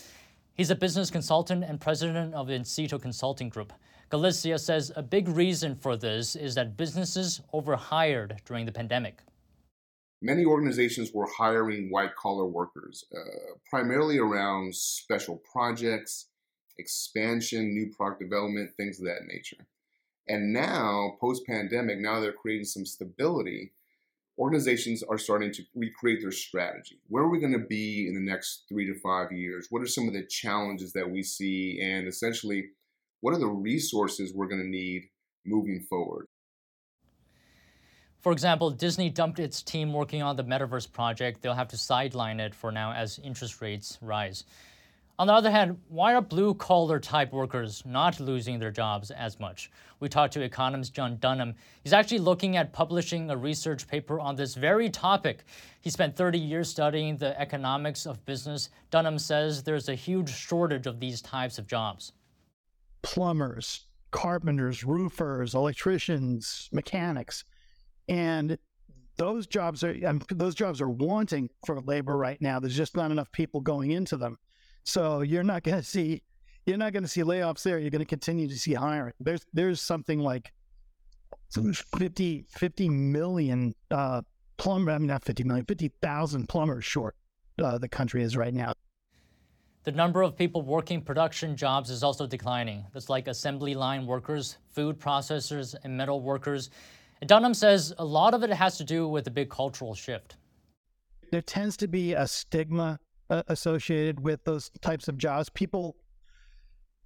He's 0.62 0.70
a 0.70 0.76
business 0.76 1.10
consultant 1.10 1.64
and 1.64 1.82
president 1.82 2.36
of 2.36 2.50
Incito 2.50 3.02
Consulting 3.02 3.50
Group. 3.50 3.74
Galicia 4.10 4.60
says 4.60 4.92
a 4.96 5.02
big 5.02 5.28
reason 5.28 5.74
for 5.74 5.98
this 5.98 6.36
is 6.36 6.54
that 6.54 6.78
businesses 6.78 7.42
overhired 7.52 8.40
during 8.46 8.68
the 8.68 8.72
pandemic. 8.72 9.24
Many 10.22 10.46
organizations 10.46 11.14
were 11.16 11.26
hiring 11.36 11.90
white 11.90 12.16
collar 12.16 12.46
workers, 12.46 13.06
uh, 13.12 13.56
primarily 13.72 14.20
around 14.20 14.76
special 14.76 15.42
projects, 15.52 16.28
expansion, 16.78 17.74
new 17.74 17.92
product 17.98 18.22
development, 18.22 18.70
things 18.78 19.00
of 19.00 19.06
that 19.06 19.26
nature. 19.28 19.66
And 20.28 20.54
now, 20.54 21.18
post 21.20 21.44
pandemic, 21.48 21.98
now 21.98 22.20
they're 22.20 22.34
creating 22.34 22.66
some 22.66 22.86
stability. 22.86 23.72
Organizations 24.42 25.04
are 25.04 25.20
starting 25.20 25.54
to 25.54 25.64
recreate 25.76 26.20
their 26.20 26.32
strategy. 26.32 27.00
Where 27.10 27.24
are 27.24 27.30
we 27.30 27.40
going 27.40 27.54
to 27.54 27.60
be 27.60 28.08
in 28.08 28.16
the 28.16 28.32
next 28.32 28.64
three 28.68 28.88
to 28.88 29.00
five 29.00 29.32
years? 29.32 29.68
What 29.70 29.84
are 29.84 29.88
some 29.88 30.08
of 30.08 30.16
the 30.16 30.26
challenges 30.26 30.94
that 30.94 31.12
we 31.12 31.22
see? 31.22 31.80
And 31.80 32.08
essentially, 32.08 32.64
what 33.20 33.36
are 33.36 33.40
the 33.40 33.46
resources 33.46 34.34
we're 34.34 34.48
going 34.48 34.64
to 34.64 34.68
need 34.68 35.04
moving 35.46 35.86
forward? 35.88 36.26
For 38.22 38.32
example, 38.32 38.72
Disney 38.72 39.12
dumped 39.12 39.38
its 39.38 39.62
team 39.62 39.94
working 39.94 40.24
on 40.24 40.36
the 40.38 40.44
Metaverse 40.44 40.92
project. 40.92 41.44
They'll 41.44 41.54
have 41.54 41.68
to 41.68 41.78
sideline 41.78 42.40
it 42.40 42.56
for 42.56 42.72
now 42.72 42.94
as 42.94 43.20
interest 43.24 43.62
rates 43.62 44.00
rise. 44.02 44.44
On 45.22 45.28
the 45.28 45.34
other 45.34 45.52
hand, 45.52 45.78
why 45.88 46.16
are 46.16 46.22
blue 46.22 46.56
collar 46.56 47.00
type 47.00 47.32
workers 47.32 47.84
not 47.86 48.20
losing 48.20 48.58
their 48.58 48.72
jobs 48.72 49.12
as 49.12 49.40
much? 49.40 49.70
We 50.00 50.10
talked 50.10 50.34
to 50.34 50.42
economist 50.42 50.96
John 50.96 51.18
Dunham. 51.18 51.54
He's 51.84 51.94
actually 51.94 52.18
looking 52.18 52.58
at 52.58 52.74
publishing 52.74 53.30
a 53.30 53.38
research 53.38 53.88
paper 53.88 54.20
on 54.20 54.36
this 54.36 54.56
very 54.56 54.90
topic. 54.90 55.44
He 55.82 55.92
spent 55.92 56.16
30 56.16 56.40
years 56.40 56.70
studying 56.70 57.18
the 57.18 57.40
economics 57.40 58.08
of 58.08 58.26
business. 58.26 58.70
Dunham 58.90 59.20
says 59.20 59.62
there's 59.62 59.90
a 59.90 59.94
huge 59.94 60.34
shortage 60.34 60.88
of 60.88 61.00
these 61.00 61.22
types 61.22 61.60
of 61.60 61.68
jobs. 61.68 62.14
Plumbers, 63.04 63.86
carpenters, 64.10 64.84
roofers, 64.84 65.54
electricians, 65.54 66.68
mechanics, 66.72 67.44
and 68.10 68.58
those 69.18 69.46
jobs 69.46 69.84
are 69.84 69.96
those 70.32 70.56
jobs 70.56 70.82
are 70.82 70.90
wanting 70.90 71.52
for 71.64 71.80
labor 71.80 72.18
right 72.18 72.42
now. 72.42 72.60
There's 72.60 72.76
just 72.76 72.98
not 72.98 73.12
enough 73.12 73.32
people 73.32 73.62
going 73.62 73.92
into 73.92 74.18
them. 74.18 74.40
So 74.84 75.22
you're 75.22 75.44
not 75.44 75.64
going 75.64 75.78
to 75.78 75.84
see 75.84 76.22
you're 76.66 76.78
not 76.78 76.94
going 76.94 77.04
to 77.04 77.10
see 77.10 77.22
layoffs 77.22 77.64
there. 77.64 77.80
You're 77.80 77.90
going 77.90 78.00
to 78.00 78.06
continue 78.06 78.48
to 78.48 78.58
see 78.58 78.74
hiring. 78.74 79.14
There's 79.20 79.46
there's 79.54 79.82
something 79.82 80.20
like 80.20 80.52
50, 81.52 82.46
50 82.50 82.90
million 82.90 83.76
uh, 83.90 84.22
plumber. 84.58 84.92
I 84.92 84.98
mean, 84.98 85.08
not 85.08 85.24
50 85.24 85.44
million, 85.44 85.66
50,000 85.66 86.48
plumbers 86.48 86.86
short. 86.86 87.16
Uh, 87.62 87.78
the 87.78 87.90
country 87.90 88.24
is 88.24 88.38
right 88.38 88.54
now. 88.54 88.74
The 89.84 89.92
number 89.92 90.22
of 90.22 90.38
people 90.38 90.62
working 90.62 91.02
production 91.02 91.56
jobs 91.56 91.90
is 91.90 92.04
also 92.04 92.28
declining. 92.28 92.86
That's 92.94 93.10
like 93.10 93.28
assembly 93.28 93.74
line 93.74 94.06
workers, 94.06 94.58
food 94.70 95.00
processors, 95.00 95.76
and 95.84 95.98
metal 95.98 96.22
workers. 96.22 96.70
And 97.20 97.28
Dunham 97.28 97.56
says 97.56 97.94
a 97.98 98.06
lot 98.06 98.34
of 98.34 98.44
it 98.44 98.52
has 98.52 98.78
to 98.78 98.84
do 98.84 99.08
with 99.08 99.26
the 99.26 99.32
big 99.32 99.50
cultural 99.50 99.96
shift. 99.96 100.38
There 101.32 101.42
tends 101.42 101.78
to 101.78 101.88
be 101.88 102.14
a 102.14 102.28
stigma 102.28 103.00
associated 103.48 104.20
with 104.20 104.44
those 104.44 104.70
types 104.82 105.08
of 105.08 105.18
jobs. 105.18 105.50
People 105.50 105.96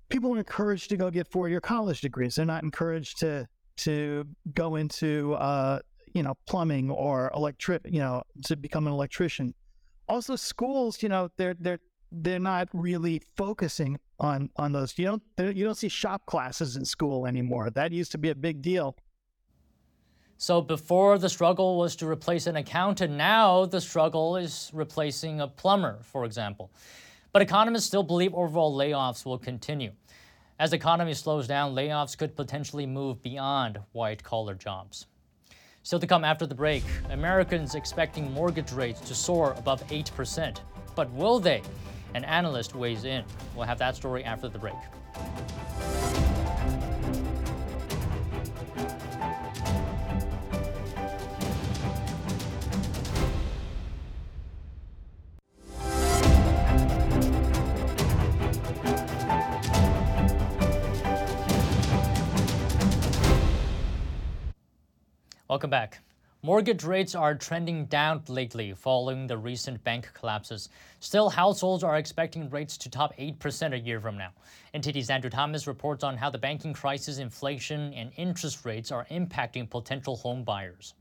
people 0.10 0.34
are 0.36 0.38
encouraged 0.38 0.90
to 0.90 0.98
go 0.98 1.10
get 1.10 1.28
four 1.28 1.50
year 1.50 1.62
college 1.62 2.02
degrees. 2.02 2.36
They're 2.36 2.46
not 2.46 2.64
encouraged 2.64 3.20
to 3.20 3.48
to 3.78 4.26
go 4.54 4.76
into 4.76 5.34
uh, 5.36 5.80
you 6.14 6.24
know 6.24 6.36
plumbing 6.48 6.90
or 6.92 7.32
electric 7.36 7.82
you 7.86 8.00
know 8.00 8.24
to 8.46 8.56
become 8.56 8.88
an 8.88 8.94
electrician. 8.94 9.54
Also, 10.08 10.36
schools 10.36 11.02
you 11.02 11.10
know 11.10 11.30
they're 11.38 11.56
they're 11.60 11.80
they're 12.12 12.40
not 12.40 12.70
really 12.74 13.22
focusing 13.36 14.00
on 14.20 14.50
on 14.58 14.72
those. 14.72 14.98
You 14.98 15.06
don't 15.38 15.56
you 15.56 15.66
don't 15.66 15.78
see 15.78 15.90
shop 15.90 16.26
classes 16.26 16.76
in 16.76 16.86
school 16.86 17.26
anymore. 17.26 17.70
That 17.70 17.92
used 17.92 18.12
to 18.14 18.18
be 18.18 18.30
a 18.30 18.36
big 18.36 18.62
deal. 18.62 18.96
So 20.38 20.62
before 20.62 21.17
the 21.17 21.30
struggle 21.30 21.78
was 21.78 21.95
to 21.98 22.08
replace 22.08 22.45
an 22.45 22.58
accountant, 22.58 23.13
now 23.13 23.65
the 23.65 23.80
struggle 23.80 24.36
is 24.36 24.69
replacing 24.74 25.39
a 25.39 25.48
plumber, 25.48 26.00
for 26.02 26.26
example. 26.26 26.71
But 27.32 27.41
economists 27.41 27.86
still 27.86 28.04
believe 28.04 28.34
overall 28.34 28.78
layoffs 28.78 29.26
will 29.26 29.38
continue. 29.38 29.91
As 30.60 30.71
the 30.71 30.78
economy 30.78 31.13
slows 31.13 31.48
down, 31.48 31.74
layoffs 31.74 32.17
could 32.17 32.36
potentially 32.36 32.86
move 32.86 33.21
beyond 33.21 33.80
white 33.93 34.24
collar 34.24 34.56
jobs. 34.56 35.08
Still 35.84 36.00
to 36.00 36.08
come 36.08 36.26
after 36.26 36.45
the 36.45 36.56
break, 36.56 36.84
Americans 37.12 37.76
expecting 37.76 38.32
mortgage 38.34 38.71
rates 38.71 39.02
to 39.02 39.15
soar 39.15 39.54
above 39.58 39.86
8%. 39.88 40.60
But 40.95 41.12
will 41.12 41.39
they? 41.39 41.62
An 42.13 42.24
analyst 42.24 42.74
weighs 42.74 43.04
in. 43.04 43.24
We'll 43.56 43.67
have 43.67 43.80
that 43.80 43.95
story 43.95 44.24
after 44.24 44.48
the 44.50 44.60
break. 44.60 44.76
Welcome 65.56 65.70
back. 65.70 66.00
Mortgage 66.41 66.84
rates 66.84 67.15
are 67.15 67.34
trending 67.34 67.86
down 67.86 68.24
lately 68.28 68.74
following 68.74 69.26
the 69.26 69.38
recent 69.38 69.82
bank 69.86 70.10
collapses. 70.13 70.68
Still, 71.00 71.30
households 71.30 71.82
are 71.82 71.96
expecting 71.96 72.50
rates 72.50 72.78
to 72.80 72.89
top 72.89 73.15
8% 73.15 73.72
a 73.72 73.80
year 73.80 74.02
from 74.02 74.18
now. 74.18 74.32
NTD's 74.74 75.10
Andrew 75.10 75.30
Thomas 75.30 75.65
reports 75.65 76.04
on 76.04 76.18
how 76.18 76.30
the 76.30 76.38
banking 76.38 76.74
crisis, 76.74 77.20
inflation, 77.20 77.94
and 77.94 78.12
interest 78.18 78.65
rates 78.65 78.91
are 78.91 79.06
impacting 79.10 79.70
potential 79.70 80.18
home 80.18 80.44
buyers. 80.44 80.94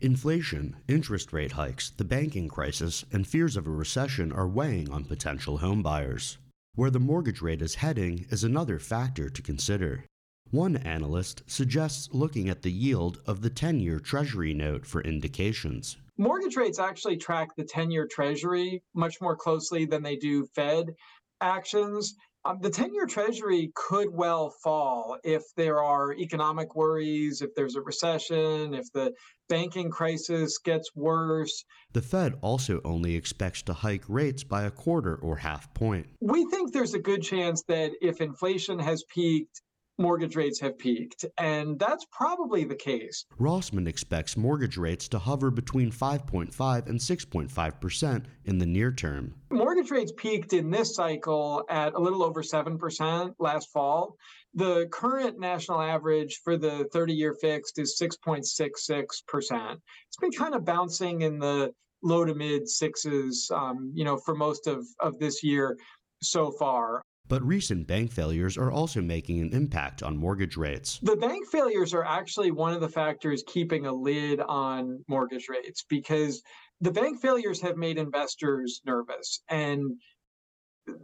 Inflation, 0.00 0.76
interest 0.88 1.34
rate 1.34 1.52
hikes, 1.52 1.90
the 1.90 2.04
banking 2.04 2.48
crisis, 2.48 3.04
and 3.12 3.26
fears 3.26 3.58
of 3.58 3.66
a 3.66 3.70
recession 3.70 4.32
are 4.32 4.48
weighing 4.48 4.90
on 4.90 5.04
potential 5.04 5.58
home 5.58 5.82
buyers. 5.82 6.38
Where 6.76 6.90
the 6.90 6.98
mortgage 6.98 7.42
rate 7.42 7.60
is 7.60 7.74
heading 7.74 8.24
is 8.30 8.42
another 8.42 8.78
factor 8.78 9.28
to 9.28 9.42
consider. 9.42 10.05
One 10.52 10.76
analyst 10.76 11.42
suggests 11.48 12.08
looking 12.12 12.48
at 12.48 12.62
the 12.62 12.70
yield 12.70 13.20
of 13.26 13.42
the 13.42 13.50
10 13.50 13.80
year 13.80 13.98
Treasury 13.98 14.54
note 14.54 14.86
for 14.86 15.00
indications. 15.00 15.96
Mortgage 16.18 16.56
rates 16.56 16.78
actually 16.78 17.16
track 17.16 17.48
the 17.56 17.64
10 17.64 17.90
year 17.90 18.06
Treasury 18.06 18.82
much 18.94 19.20
more 19.20 19.36
closely 19.36 19.86
than 19.86 20.04
they 20.04 20.14
do 20.14 20.46
Fed 20.54 20.94
actions. 21.40 22.14
Um, 22.44 22.60
the 22.60 22.70
10 22.70 22.94
year 22.94 23.06
Treasury 23.06 23.72
could 23.74 24.08
well 24.12 24.54
fall 24.62 25.18
if 25.24 25.42
there 25.56 25.82
are 25.82 26.12
economic 26.12 26.76
worries, 26.76 27.42
if 27.42 27.52
there's 27.56 27.74
a 27.74 27.80
recession, 27.80 28.72
if 28.72 28.86
the 28.92 29.12
banking 29.48 29.90
crisis 29.90 30.58
gets 30.58 30.94
worse. 30.94 31.64
The 31.92 32.02
Fed 32.02 32.34
also 32.40 32.80
only 32.84 33.16
expects 33.16 33.62
to 33.62 33.72
hike 33.72 34.04
rates 34.08 34.44
by 34.44 34.62
a 34.62 34.70
quarter 34.70 35.16
or 35.16 35.36
half 35.36 35.74
point. 35.74 36.06
We 36.20 36.44
think 36.46 36.72
there's 36.72 36.94
a 36.94 37.00
good 37.00 37.22
chance 37.22 37.64
that 37.66 37.90
if 38.00 38.20
inflation 38.20 38.78
has 38.78 39.02
peaked 39.12 39.60
mortgage 39.98 40.36
rates 40.36 40.60
have 40.60 40.78
peaked, 40.78 41.24
and 41.38 41.78
that's 41.78 42.06
probably 42.12 42.64
the 42.64 42.74
case. 42.74 43.24
Rossman 43.40 43.86
expects 43.86 44.36
mortgage 44.36 44.76
rates 44.76 45.08
to 45.08 45.18
hover 45.18 45.50
between 45.50 45.90
5.5 45.90 46.86
and 46.86 46.98
6.5% 46.98 48.24
in 48.44 48.58
the 48.58 48.66
near 48.66 48.92
term. 48.92 49.34
Mortgage 49.50 49.90
rates 49.90 50.12
peaked 50.16 50.52
in 50.52 50.70
this 50.70 50.94
cycle 50.94 51.64
at 51.68 51.94
a 51.94 51.98
little 51.98 52.22
over 52.22 52.42
7% 52.42 53.34
last 53.38 53.70
fall. 53.72 54.16
The 54.54 54.86
current 54.90 55.38
national 55.38 55.80
average 55.80 56.40
for 56.42 56.56
the 56.56 56.88
30 56.92 57.12
year 57.12 57.34
fixed 57.34 57.78
is 57.78 57.98
6.66%. 58.00 59.76
It's 60.08 60.16
been 60.20 60.30
kind 60.32 60.54
of 60.54 60.64
bouncing 60.64 61.22
in 61.22 61.38
the 61.38 61.72
low 62.02 62.24
to 62.24 62.34
mid 62.34 62.68
sixes, 62.68 63.50
um, 63.52 63.90
you 63.94 64.04
know, 64.04 64.16
for 64.16 64.34
most 64.34 64.66
of, 64.66 64.86
of 65.00 65.18
this 65.18 65.42
year 65.42 65.76
so 66.22 66.50
far. 66.52 67.02
But 67.28 67.42
recent 67.44 67.86
bank 67.86 68.12
failures 68.12 68.56
are 68.56 68.70
also 68.70 69.02
making 69.02 69.40
an 69.40 69.52
impact 69.52 70.02
on 70.02 70.16
mortgage 70.16 70.56
rates. 70.56 71.00
The 71.02 71.16
bank 71.16 71.46
failures 71.48 71.92
are 71.92 72.04
actually 72.04 72.52
one 72.52 72.72
of 72.72 72.80
the 72.80 72.88
factors 72.88 73.42
keeping 73.46 73.86
a 73.86 73.92
lid 73.92 74.40
on 74.40 75.04
mortgage 75.08 75.48
rates 75.48 75.84
because 75.88 76.42
the 76.80 76.92
bank 76.92 77.20
failures 77.20 77.60
have 77.62 77.76
made 77.76 77.98
investors 77.98 78.80
nervous. 78.84 79.42
And 79.48 79.92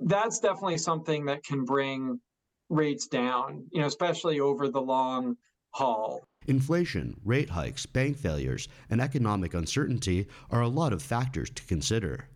that's 0.02 0.38
definitely 0.38 0.78
something 0.78 1.24
that 1.26 1.42
can 1.42 1.64
bring 1.64 2.20
rates 2.68 3.06
down, 3.08 3.66
you 3.72 3.80
know, 3.80 3.86
especially 3.86 4.40
over 4.40 4.68
the 4.68 4.80
long 4.80 5.36
haul. 5.70 6.20
Inflation, 6.46 7.16
rate 7.24 7.50
hikes, 7.50 7.86
bank 7.86 8.16
failures, 8.16 8.68
and 8.90 9.00
economic 9.00 9.54
uncertainty 9.54 10.26
are 10.50 10.62
a 10.62 10.68
lot 10.68 10.92
of 10.92 11.02
factors 11.02 11.50
to 11.50 11.62
consider. 11.64 12.28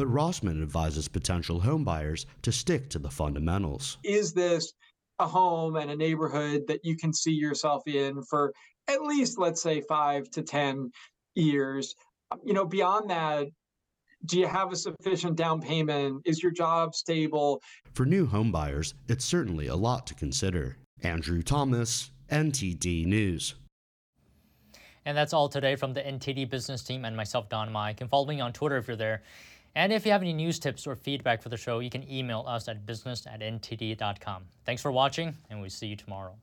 But 0.00 0.08
Rossman 0.08 0.62
advises 0.62 1.08
potential 1.08 1.60
homebuyers 1.60 2.24
to 2.40 2.50
stick 2.50 2.88
to 2.88 2.98
the 2.98 3.10
fundamentals. 3.10 3.98
Is 4.02 4.32
this 4.32 4.72
a 5.18 5.26
home 5.26 5.76
and 5.76 5.90
a 5.90 5.94
neighborhood 5.94 6.62
that 6.68 6.82
you 6.82 6.96
can 6.96 7.12
see 7.12 7.32
yourself 7.32 7.82
in 7.86 8.22
for 8.22 8.54
at 8.88 9.02
least, 9.02 9.38
let's 9.38 9.60
say, 9.60 9.82
five 9.82 10.30
to 10.30 10.40
10 10.40 10.90
years? 11.34 11.94
you 12.42 12.54
know, 12.54 12.64
beyond 12.64 13.10
that, 13.10 13.48
do 14.24 14.38
you 14.38 14.46
have 14.46 14.72
a 14.72 14.76
sufficient 14.76 15.36
down 15.36 15.60
payment? 15.60 16.22
Is 16.24 16.42
your 16.42 16.52
job 16.52 16.94
stable? 16.94 17.60
For 17.92 18.06
new 18.06 18.26
homebuyers, 18.26 18.94
it's 19.06 19.26
certainly 19.26 19.66
a 19.66 19.76
lot 19.76 20.06
to 20.06 20.14
consider. 20.14 20.78
Andrew 21.02 21.42
Thomas, 21.42 22.10
NTD 22.30 23.04
News. 23.04 23.54
And 25.04 25.14
that's 25.14 25.34
all 25.34 25.50
today 25.50 25.76
from 25.76 25.92
the 25.92 26.00
NTD 26.00 26.48
business 26.48 26.82
team 26.82 27.04
and 27.04 27.14
myself, 27.14 27.50
Don 27.50 27.70
Ma. 27.70 27.88
You 27.88 27.94
can 27.94 28.08
follow 28.08 28.26
me 28.26 28.40
on 28.40 28.54
Twitter 28.54 28.78
if 28.78 28.88
you're 28.88 28.96
there. 28.96 29.22
And 29.74 29.92
if 29.92 30.04
you 30.04 30.12
have 30.12 30.22
any 30.22 30.32
news 30.32 30.58
tips 30.58 30.86
or 30.86 30.96
feedback 30.96 31.42
for 31.42 31.48
the 31.48 31.56
show, 31.56 31.78
you 31.78 31.90
can 31.90 32.08
email 32.10 32.44
us 32.46 32.68
at 32.68 32.86
business 32.86 33.26
at 33.26 33.40
ntd.com. 33.40 34.44
Thanks 34.64 34.82
for 34.82 34.90
watching, 34.90 35.36
and 35.48 35.60
we'll 35.60 35.70
see 35.70 35.86
you 35.86 35.96
tomorrow. 35.96 36.34